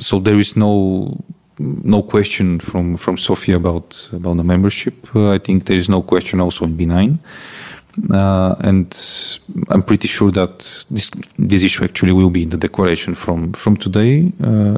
So 0.01 0.19
there 0.19 0.39
is 0.39 0.57
no 0.57 1.25
no 1.59 2.03
question 2.03 2.59
from 2.61 2.97
from 2.97 3.17
Sofia 3.17 3.57
about 3.57 4.09
about 4.13 4.37
the 4.37 4.45
membership. 4.45 4.95
I 5.15 5.39
think 5.39 5.67
there 5.67 5.77
is 5.77 5.89
no 5.89 6.03
question 6.03 6.41
also 6.41 6.65
in 6.65 6.77
B9. 6.77 7.19
Uh, 8.11 8.55
and 8.61 8.87
I'm 9.69 9.83
pretty 9.83 10.09
sure 10.09 10.31
that 10.33 10.85
this 10.91 11.11
this 11.39 11.63
issue 11.63 11.85
actually 11.85 12.13
will 12.13 12.31
be 12.31 12.43
in 12.43 12.51
the 12.51 12.57
declaration 12.57 13.15
from 13.15 13.53
from 13.53 13.77
today, 13.77 14.33
uh, 14.43 14.77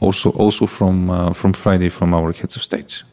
also 0.00 0.30
also 0.30 0.66
from 0.66 1.10
uh, 1.10 1.32
from 1.32 1.52
Friday 1.52 1.90
from 1.90 2.14
our 2.14 2.32
heads 2.32 2.56
of 2.56 2.62
states. 2.62 3.04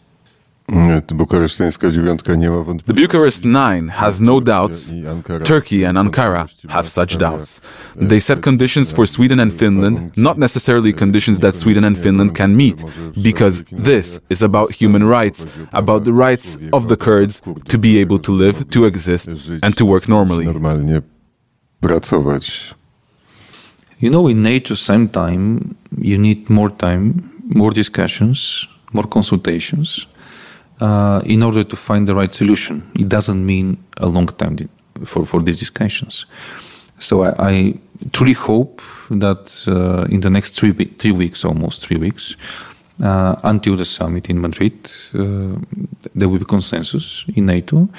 The 2.85 2.93
Bucharest 2.93 3.43
Nine 3.43 3.89
has 3.89 4.21
no 4.21 4.39
doubts. 4.39 4.89
Turkey 5.43 5.83
and 5.83 5.97
Ankara 5.97 6.47
have 6.69 6.87
such 6.87 7.17
doubts. 7.17 7.59
They 7.95 8.19
set 8.19 8.41
conditions 8.41 8.91
for 8.91 9.05
Sweden 9.05 9.39
and 9.39 9.51
Finland, 9.53 10.13
not 10.15 10.37
necessarily 10.37 10.93
conditions 10.93 11.39
that 11.39 11.55
Sweden 11.55 11.83
and 11.83 11.97
Finland 11.97 12.35
can 12.35 12.55
meet, 12.55 12.81
because 13.21 13.65
this 13.71 14.19
is 14.29 14.41
about 14.41 14.71
human 14.71 15.03
rights, 15.03 15.45
about 15.73 16.05
the 16.05 16.13
rights 16.13 16.57
of 16.71 16.87
the 16.87 16.95
Kurds 16.95 17.41
to 17.67 17.77
be 17.77 17.97
able 17.97 18.19
to 18.19 18.31
live, 18.31 18.69
to 18.69 18.85
exist, 18.85 19.27
and 19.61 19.75
to 19.75 19.85
work 19.85 20.07
normally. 20.07 20.45
You 23.99 24.09
know, 24.09 24.27
in 24.27 24.43
NATO, 24.43 24.75
same 24.75 25.09
time, 25.09 25.75
you 25.97 26.17
need 26.17 26.49
more 26.49 26.69
time, 26.69 27.31
more 27.43 27.71
discussions, 27.71 28.67
more 28.93 29.07
consultations 29.07 30.07
uh, 30.79 31.21
in 31.25 31.43
order 31.43 31.63
to 31.63 31.75
find 31.75 32.07
the 32.07 32.15
right 32.15 32.33
solution. 32.33 32.83
It 32.95 33.09
doesn't 33.09 33.45
mean 33.45 33.77
a 33.97 34.07
long 34.07 34.27
time 34.27 34.57
for, 35.05 35.25
for 35.25 35.41
these 35.41 35.59
discussions. 35.59 36.25
So 36.99 37.23
I, 37.23 37.33
I 37.39 37.73
truly 38.11 38.33
hope 38.33 38.81
that 39.09 39.63
uh, 39.67 40.05
in 40.09 40.21
the 40.21 40.29
next 40.29 40.55
three, 40.55 40.73
three 40.73 41.11
weeks, 41.11 41.45
almost 41.45 41.81
three 41.85 41.97
weeks, 41.97 42.35
uh, 43.03 43.35
until 43.43 43.75
the 43.75 43.85
summit 43.85 44.29
in 44.29 44.39
Madrid, 44.39 44.91
uh, 45.13 45.55
there 46.15 46.29
will 46.29 46.39
be 46.39 46.45
consensus 46.45 47.25
in 47.35 47.47
NATO. 47.47 47.89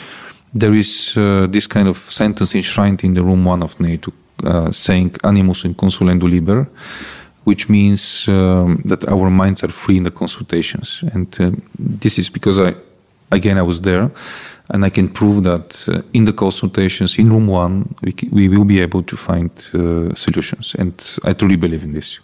There 0.54 0.74
is 0.74 1.16
uh, 1.16 1.46
this 1.50 1.66
kind 1.66 1.88
of 1.88 1.98
sentence 1.98 2.54
enshrined 2.54 3.02
in 3.02 3.14
the 3.14 3.22
room 3.22 3.44
one 3.44 3.62
of 3.62 3.78
NATO 3.80 4.12
saying 4.72 5.14
animus 5.22 5.64
in 5.64 5.74
consulendo 5.74 6.28
liber, 6.28 6.68
which 7.44 7.68
means 7.68 8.26
um, 8.28 8.82
that 8.84 9.06
our 9.08 9.30
minds 9.30 9.62
are 9.62 9.68
free 9.68 9.96
in 9.96 10.02
the 10.02 10.10
consultations. 10.10 11.02
And 11.12 11.28
uh, 11.40 11.50
this 11.78 12.18
is 12.18 12.28
because 12.28 12.58
I, 12.58 12.74
again, 13.30 13.58
I 13.58 13.62
was 13.62 13.82
there, 13.82 14.10
and 14.70 14.84
I 14.84 14.90
can 14.90 15.08
prove 15.08 15.44
that 15.44 15.86
uh, 15.88 16.02
in 16.12 16.24
the 16.24 16.32
consultations 16.32 17.18
in 17.18 17.30
room 17.30 17.46
one, 17.46 17.94
we, 18.02 18.14
we 18.32 18.48
will 18.48 18.64
be 18.64 18.80
able 18.80 19.02
to 19.02 19.16
find 19.16 19.50
uh, 19.74 20.14
solutions. 20.14 20.74
And 20.78 20.94
I 21.24 21.34
truly 21.34 21.56
believe 21.56 21.84
in 21.84 21.92
this. 21.92 22.18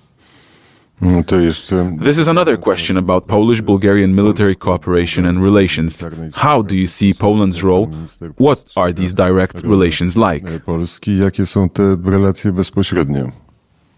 This 1.97 2.19
is 2.19 2.29
another 2.29 2.59
question 2.59 2.97
about 2.99 3.27
Polish 3.27 3.63
Bulgarian 3.63 4.15
military 4.15 4.55
cooperation 4.55 5.25
and 5.25 5.39
relations. 5.39 5.99
How 6.35 6.61
do 6.61 6.75
you 6.77 6.87
see 6.87 7.15
Poland's 7.15 7.63
role? 7.63 7.87
What 8.37 8.71
are 8.77 8.93
these 8.93 9.15
direct 9.15 9.63
relations 9.63 10.17
like? 10.17 10.45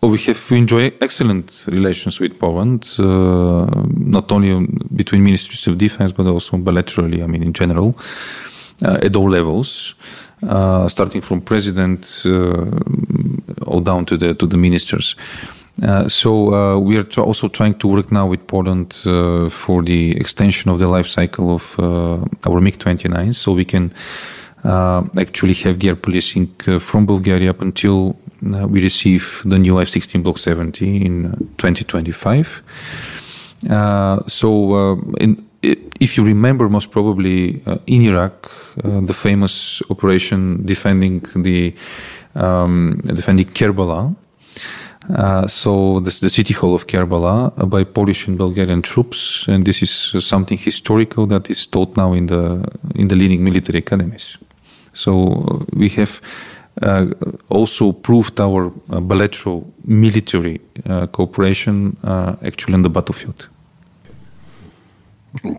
We 0.02 0.18
have 0.18 0.50
enjoyed 0.50 0.94
excellent 1.00 1.64
relations 1.68 2.18
with 2.18 2.36
Poland, 2.40 2.96
uh, 2.98 3.66
not 3.94 4.32
only 4.32 4.66
between 4.96 5.22
ministries 5.22 5.68
of 5.68 5.78
defense, 5.78 6.10
but 6.10 6.26
also 6.26 6.56
bilaterally, 6.56 7.22
I 7.22 7.28
mean, 7.28 7.44
in 7.44 7.52
general, 7.52 7.94
uh, 8.84 8.98
at 9.00 9.14
all 9.14 9.30
levels, 9.30 9.94
uh, 10.42 10.88
starting 10.88 11.20
from 11.20 11.40
president 11.40 12.24
uh, 12.26 12.66
all 13.64 13.80
down 13.80 14.04
to 14.06 14.16
the, 14.16 14.34
to 14.34 14.46
the 14.48 14.56
ministers. 14.56 15.14
Uh, 15.80 16.08
so 16.08 16.52
uh, 16.52 16.78
we 16.78 16.96
are 16.96 17.06
also 17.20 17.46
trying 17.46 17.74
to 17.78 17.86
work 17.86 18.10
now 18.10 18.26
with 18.26 18.44
Poland 18.48 18.92
for 19.52 19.84
the 19.84 20.16
extension 20.16 20.72
of 20.72 20.80
the 20.80 20.88
life 20.88 21.06
cycle 21.06 21.54
of 21.54 21.78
our 21.78 22.60
MiG-29, 22.60 23.36
so 23.36 23.52
we 23.52 23.64
can 23.64 23.94
actually 24.64 25.54
have 25.54 25.78
the 25.78 25.90
air 25.90 25.96
policing 25.96 26.48
from 26.80 27.06
Bulgaria 27.06 27.50
up 27.50 27.62
until 27.62 28.16
uh, 28.44 28.66
we 28.66 28.82
receive 28.82 29.42
the 29.44 29.58
new 29.58 29.80
F-16 29.80 30.22
Block 30.22 30.38
70 30.38 31.04
in 31.04 31.26
uh, 31.26 31.36
2025. 31.58 32.62
Uh, 33.70 34.20
so, 34.26 35.00
in, 35.20 35.46
if 35.62 36.16
you 36.16 36.24
remember, 36.24 36.68
most 36.68 36.90
probably 36.90 37.62
in 37.86 38.02
Iraq, 38.02 38.50
the 38.74 39.14
famous 39.14 39.80
operation 39.90 40.66
defending 40.66 41.20
the 41.36 41.72
um, 42.34 43.00
defending 43.04 43.46
Kerbala. 43.46 44.14
Uh, 45.10 45.46
so 45.48 46.00
this 46.00 46.20
the 46.20 46.30
city 46.30 46.54
hall 46.54 46.74
of 46.74 46.86
Kerbala 46.86 47.52
uh, 47.58 47.66
by 47.66 47.84
Polish 47.84 48.28
and 48.28 48.38
Bulgarian 48.38 48.82
troops, 48.82 49.46
and 49.48 49.64
this 49.64 49.82
is 49.82 50.12
uh, 50.14 50.20
something 50.20 50.58
historical 50.58 51.26
that 51.26 51.50
is 51.50 51.66
taught 51.66 51.96
now 51.96 52.12
in 52.12 52.26
the 52.26 52.64
in 52.94 53.08
the 53.08 53.16
leading 53.16 53.42
military 53.42 53.80
academies. 53.80 54.38
So 54.94 55.64
we 55.74 55.88
have 55.90 56.20
uh, 56.20 56.26
also 57.48 57.92
proved 57.92 58.40
our 58.40 58.72
uh, 58.88 59.00
bilateral 59.00 59.64
military 59.84 60.60
uh, 60.86 61.06
cooperation 61.06 61.96
actually 62.42 62.74
on 62.74 62.82
the 62.82 62.88
battlefield. 62.88 63.48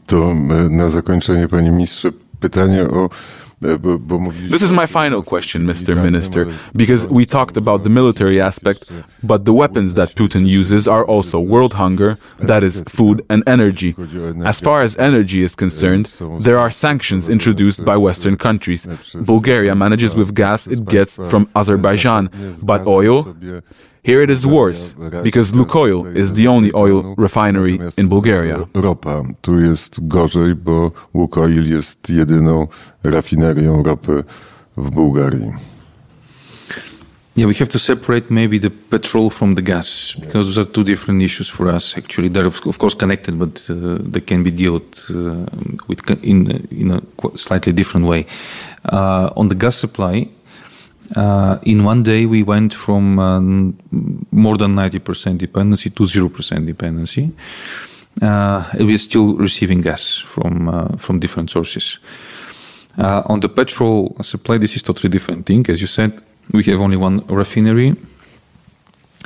To 0.06 0.34
na 0.69 0.89
zakończenie, 0.89 1.47
panie 1.47 1.71
ministrze, 1.71 2.12
pytanie 2.39 2.84
o 2.84 3.10
This 4.49 4.62
is 4.62 4.71
my 4.73 4.86
final 4.86 5.21
question, 5.23 5.65
Mr. 5.65 5.95
Minister, 5.95 6.41
because 6.76 7.06
we 7.08 7.26
talked 7.26 7.58
about 7.58 7.84
the 7.84 7.89
military 7.89 8.39
aspect, 8.41 8.91
but 9.23 9.45
the 9.45 9.54
weapons 9.54 9.93
that 9.95 10.10
Putin 10.15 10.45
uses 10.47 10.88
are 10.88 11.06
also 11.06 11.39
world 11.39 11.73
hunger, 11.73 12.17
that 12.39 12.63
is, 12.63 12.84
food 12.88 13.26
and 13.30 13.43
energy. 13.47 13.95
As 14.45 14.60
far 14.62 14.82
as 14.82 14.97
energy 14.97 15.41
is 15.43 15.56
concerned, 15.56 16.06
there 16.41 16.60
are 16.60 16.71
sanctions 16.71 17.30
introduced 17.30 17.84
by 17.86 17.97
Western 17.97 18.36
countries. 18.38 18.88
Bulgaria 19.34 19.76
manages 19.76 20.15
with 20.15 20.34
gas 20.36 20.67
it 20.67 20.86
gets 20.86 21.15
from 21.32 21.47
Azerbaijan, 21.56 22.30
but 22.63 22.86
oil? 22.88 23.36
Here 24.05 24.21
it 24.21 24.29
is 24.29 24.45
worse, 24.45 24.93
because 25.23 25.53
Lukoil 25.53 26.13
is 26.15 26.33
the 26.33 26.47
only 26.47 26.71
oil 26.75 27.15
refinery 27.17 27.79
in 27.97 28.09
Bulgaria. 28.09 28.67
Ropa. 28.73 29.23
Tu 29.41 29.59
jest 29.59 30.07
gorzej, 30.07 30.55
bo 30.55 30.91
Lukoil 31.13 31.69
jest 31.69 32.09
jedyną 32.09 32.67
rafinerią 33.03 33.83
ropy 33.83 34.23
w 34.77 34.89
Bułgarii. 34.89 35.51
Yeah, 37.35 37.47
we 37.47 37.55
have 37.55 37.71
to 37.71 37.79
separate 37.79 38.29
maybe 38.29 38.59
the 38.59 38.69
petrol 38.69 39.29
from 39.29 39.55
the 39.55 39.61
gas 39.61 40.15
because 40.19 40.45
those 40.45 40.61
are 40.61 40.65
two 40.65 40.83
different 40.83 41.23
issues 41.23 41.49
for 41.49 41.67
us. 41.67 41.97
Actually, 41.97 42.29
they're 42.29 42.45
of 42.45 42.77
course 42.77 42.95
connected, 42.95 43.39
but 43.39 43.69
uh, 43.69 43.97
they 44.11 44.21
can 44.21 44.43
be 44.43 44.51
dealt 44.51 45.09
uh, 45.09 45.45
with 45.87 45.99
in 46.21 46.67
in 46.69 46.91
a 46.91 47.01
slightly 47.35 47.73
different 47.73 48.05
way. 48.05 48.25
Uh, 48.85 49.29
on 49.35 49.47
the 49.47 49.55
gas 49.55 49.77
supply, 49.77 50.27
uh, 51.15 51.58
in 51.63 51.84
one 51.84 52.04
day 52.04 52.26
we 52.26 52.43
went 52.43 52.73
from 52.73 53.19
um, 53.19 53.78
more 54.32 54.58
than 54.58 54.76
ninety 54.76 54.99
percent 54.99 55.39
dependency 55.39 55.89
to 55.89 56.06
zero 56.06 56.30
percent 56.30 56.65
dependency. 56.65 57.32
Uh, 58.21 58.63
we're 58.80 58.97
still 58.97 59.36
receiving 59.38 59.82
gas 59.82 60.19
from 60.19 60.69
uh, 60.69 60.97
from 60.97 61.19
different 61.19 61.49
sources. 61.49 61.99
on 62.97 63.39
the 63.39 63.49
petrol 63.49 64.15
supply, 64.21 64.58
this 64.60 64.76
is 64.76 64.84
totally 64.84 65.10
different 65.10 65.45
thing, 65.45 65.65
as 65.69 65.82
you 65.82 65.88
said 65.88 66.21
we 66.52 66.63
have 66.63 66.82
only 66.82 66.97
one 66.97 67.23
refinery. 67.28 67.95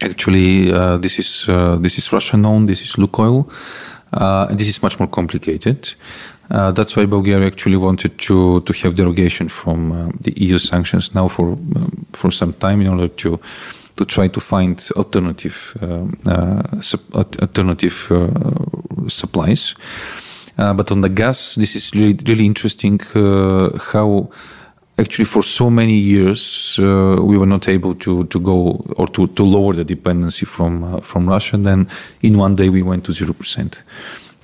Actually, 0.01 0.71
uh, 0.71 0.97
this 0.97 1.17
is 1.17 1.49
uh, 1.49 1.77
this 1.77 1.97
is 1.97 2.11
Russian 2.11 2.45
owned. 2.45 2.69
This 2.69 2.81
is 2.81 2.93
Lukoil. 2.97 3.49
Uh, 4.13 4.45
this 4.53 4.67
is 4.67 4.81
much 4.83 4.99
more 4.99 5.07
complicated. 5.09 5.95
Uh, 6.49 6.71
that's 6.71 6.95
why 6.95 7.05
Bulgaria 7.05 7.47
actually 7.47 7.77
wanted 7.77 8.17
to 8.19 8.61
to 8.61 8.73
have 8.83 8.95
derogation 8.95 9.49
from 9.49 9.91
uh, 9.91 10.09
the 10.21 10.33
EU 10.37 10.57
sanctions 10.57 11.13
now 11.13 11.27
for 11.27 11.47
um, 11.75 12.05
for 12.13 12.31
some 12.31 12.53
time 12.53 12.81
in 12.81 12.87
order 12.87 13.07
to 13.07 13.39
to 13.95 14.05
try 14.05 14.27
to 14.29 14.39
find 14.39 14.89
alternative 14.95 15.75
um, 15.81 16.17
uh, 16.25 16.61
alternative 17.41 17.97
supplies. 19.07 19.75
but 20.55 20.91
on 20.91 21.01
the 21.01 21.09
gas, 21.09 21.55
this 21.55 21.75
is 21.75 21.91
really 21.93 22.17
really 22.25 22.45
interesting 22.45 22.99
how 23.93 24.29
actually 24.97 25.25
for 25.25 25.43
so 25.43 25.69
many 25.69 25.93
years 25.93 26.79
uh, 26.79 27.17
we 27.21 27.37
were 27.37 27.45
not 27.45 27.67
able 27.67 27.95
to 27.95 28.23
to 28.25 28.39
go 28.39 28.85
or 28.97 29.07
to, 29.07 29.27
to 29.27 29.43
lower 29.43 29.73
the 29.73 29.83
dependency 29.83 30.45
from 30.45 30.83
uh, 30.83 31.01
from 31.01 31.29
Russia. 31.29 31.55
And 31.55 31.65
Then 31.65 31.87
in 32.21 32.37
one 32.37 32.55
day 32.55 32.69
we 32.69 32.81
went 32.81 33.05
to 33.05 33.13
zero 33.13 33.33
percent, 33.33 33.83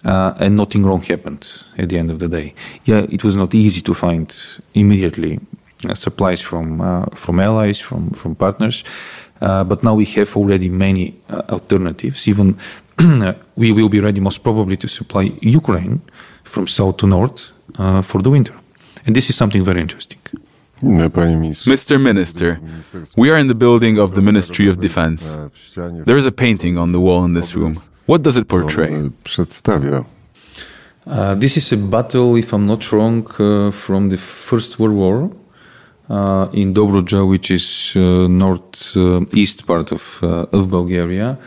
uh, 0.05 0.33
and 0.39 0.55
nothing 0.55 0.85
wrong 0.85 1.01
happened 1.01 1.47
at 1.77 1.89
the 1.89 1.97
end 1.97 2.11
of 2.11 2.19
the 2.19 2.27
day. 2.27 2.53
Yeah, 2.85 3.05
it 3.09 3.23
was 3.23 3.35
not 3.35 3.53
easy 3.55 3.81
to 3.81 3.93
find 3.93 4.33
immediately 4.73 5.39
uh, 5.89 5.93
supplies 5.93 6.41
from 6.41 6.81
uh, 6.81 7.05
from 7.13 7.39
allies 7.39 7.79
from 7.79 8.09
from 8.11 8.35
partners, 8.35 8.83
uh, 9.41 9.63
but 9.63 9.83
now 9.83 9.95
we 9.95 10.05
have 10.05 10.35
already 10.37 10.69
many 10.69 11.15
alternatives. 11.49 12.27
Even 12.27 12.57
we 13.55 13.71
will 13.71 13.89
be 13.89 13.99
ready 13.99 14.19
most 14.19 14.43
probably 14.43 14.77
to 14.77 14.87
supply 14.87 15.31
Ukraine 15.41 16.01
from 16.43 16.67
south 16.67 16.97
to 16.97 17.07
north 17.07 17.51
for 18.03 18.21
the 18.21 18.29
winter. 18.29 18.53
And 19.05 19.15
this 19.15 19.29
is 19.29 19.35
something 19.35 19.63
very 19.65 19.81
interesting. 19.81 20.19
Mr. 21.65 21.97
Minister, 22.01 22.59
we 23.15 23.29
are 23.31 23.37
in 23.37 23.47
the 23.47 23.55
building 23.55 23.97
of 23.99 24.15
the 24.15 24.21
Ministry 24.21 24.67
of 24.67 24.79
Defense. 24.81 25.37
There 26.05 26.17
is 26.17 26.25
a 26.25 26.31
painting 26.31 26.77
on 26.77 26.91
the 26.91 26.99
wall 26.99 27.23
in 27.25 27.33
this 27.33 27.55
room. 27.55 27.73
What 28.05 28.21
does 28.21 28.35
it 28.35 28.47
portray? 28.47 29.09
Uh, 31.05 31.35
this 31.35 31.57
is 31.57 31.71
a 31.71 31.77
battle, 31.77 32.35
if 32.35 32.53
I'm 32.53 32.65
not 32.65 32.91
wrong, 32.91 33.25
uh, 33.39 33.71
from 33.71 34.09
the 34.09 34.17
First 34.17 34.79
World 34.79 34.95
War 34.95 35.31
uh, 36.09 36.49
in 36.51 36.73
Dobruja, 36.73 37.27
which 37.27 37.49
is 37.49 37.93
uh, 37.95 38.27
northeast 38.27 39.63
uh, 39.63 39.65
part 39.65 39.91
of, 39.91 40.19
uh, 40.21 40.45
of 40.51 40.69
Bulgaria. 40.69 41.37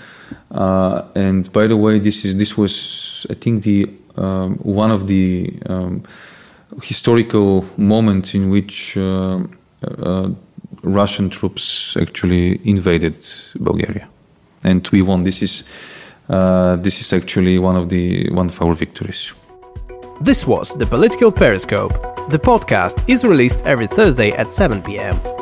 and 0.51 1.53
by 1.53 1.67
the 1.67 1.77
way, 1.77 1.99
this 1.99 2.25
is 2.25 2.37
this 2.37 2.57
was, 2.57 3.27
I 3.31 3.35
think, 3.35 3.63
the 3.63 3.91
um, 4.17 4.57
one 4.57 4.91
of 4.91 5.07
the 5.07 5.53
um, 5.67 6.03
historical 6.83 7.65
moments 7.77 8.35
in 8.35 8.51
which 8.51 8.97
uh, 8.97 9.41
uh, 9.83 10.31
Russian 10.83 11.31
troops 11.31 11.97
actually 12.01 12.61
invaded 12.65 13.25
Bulgaria, 13.61 14.09
and 14.65 14.87
we 14.89 15.03
won. 15.03 15.25
This 15.25 15.43
is 15.43 15.65
uh, 16.29 16.77
this 16.77 17.01
is 17.01 17.13
actually 17.13 17.59
one 17.59 17.77
of 17.77 17.89
the 17.89 18.31
one 18.31 18.49
of 18.49 18.63
our 18.63 18.75
victories. 18.75 19.33
This 20.21 20.47
was 20.47 20.75
the 20.75 20.87
Political 20.87 21.31
Periscope. 21.33 21.93
The 22.31 22.39
podcast 22.39 23.05
is 23.07 23.25
released 23.25 23.67
every 23.67 23.87
Thursday 23.87 24.31
at 24.31 24.51
7 24.51 24.83
p.m. 24.83 25.36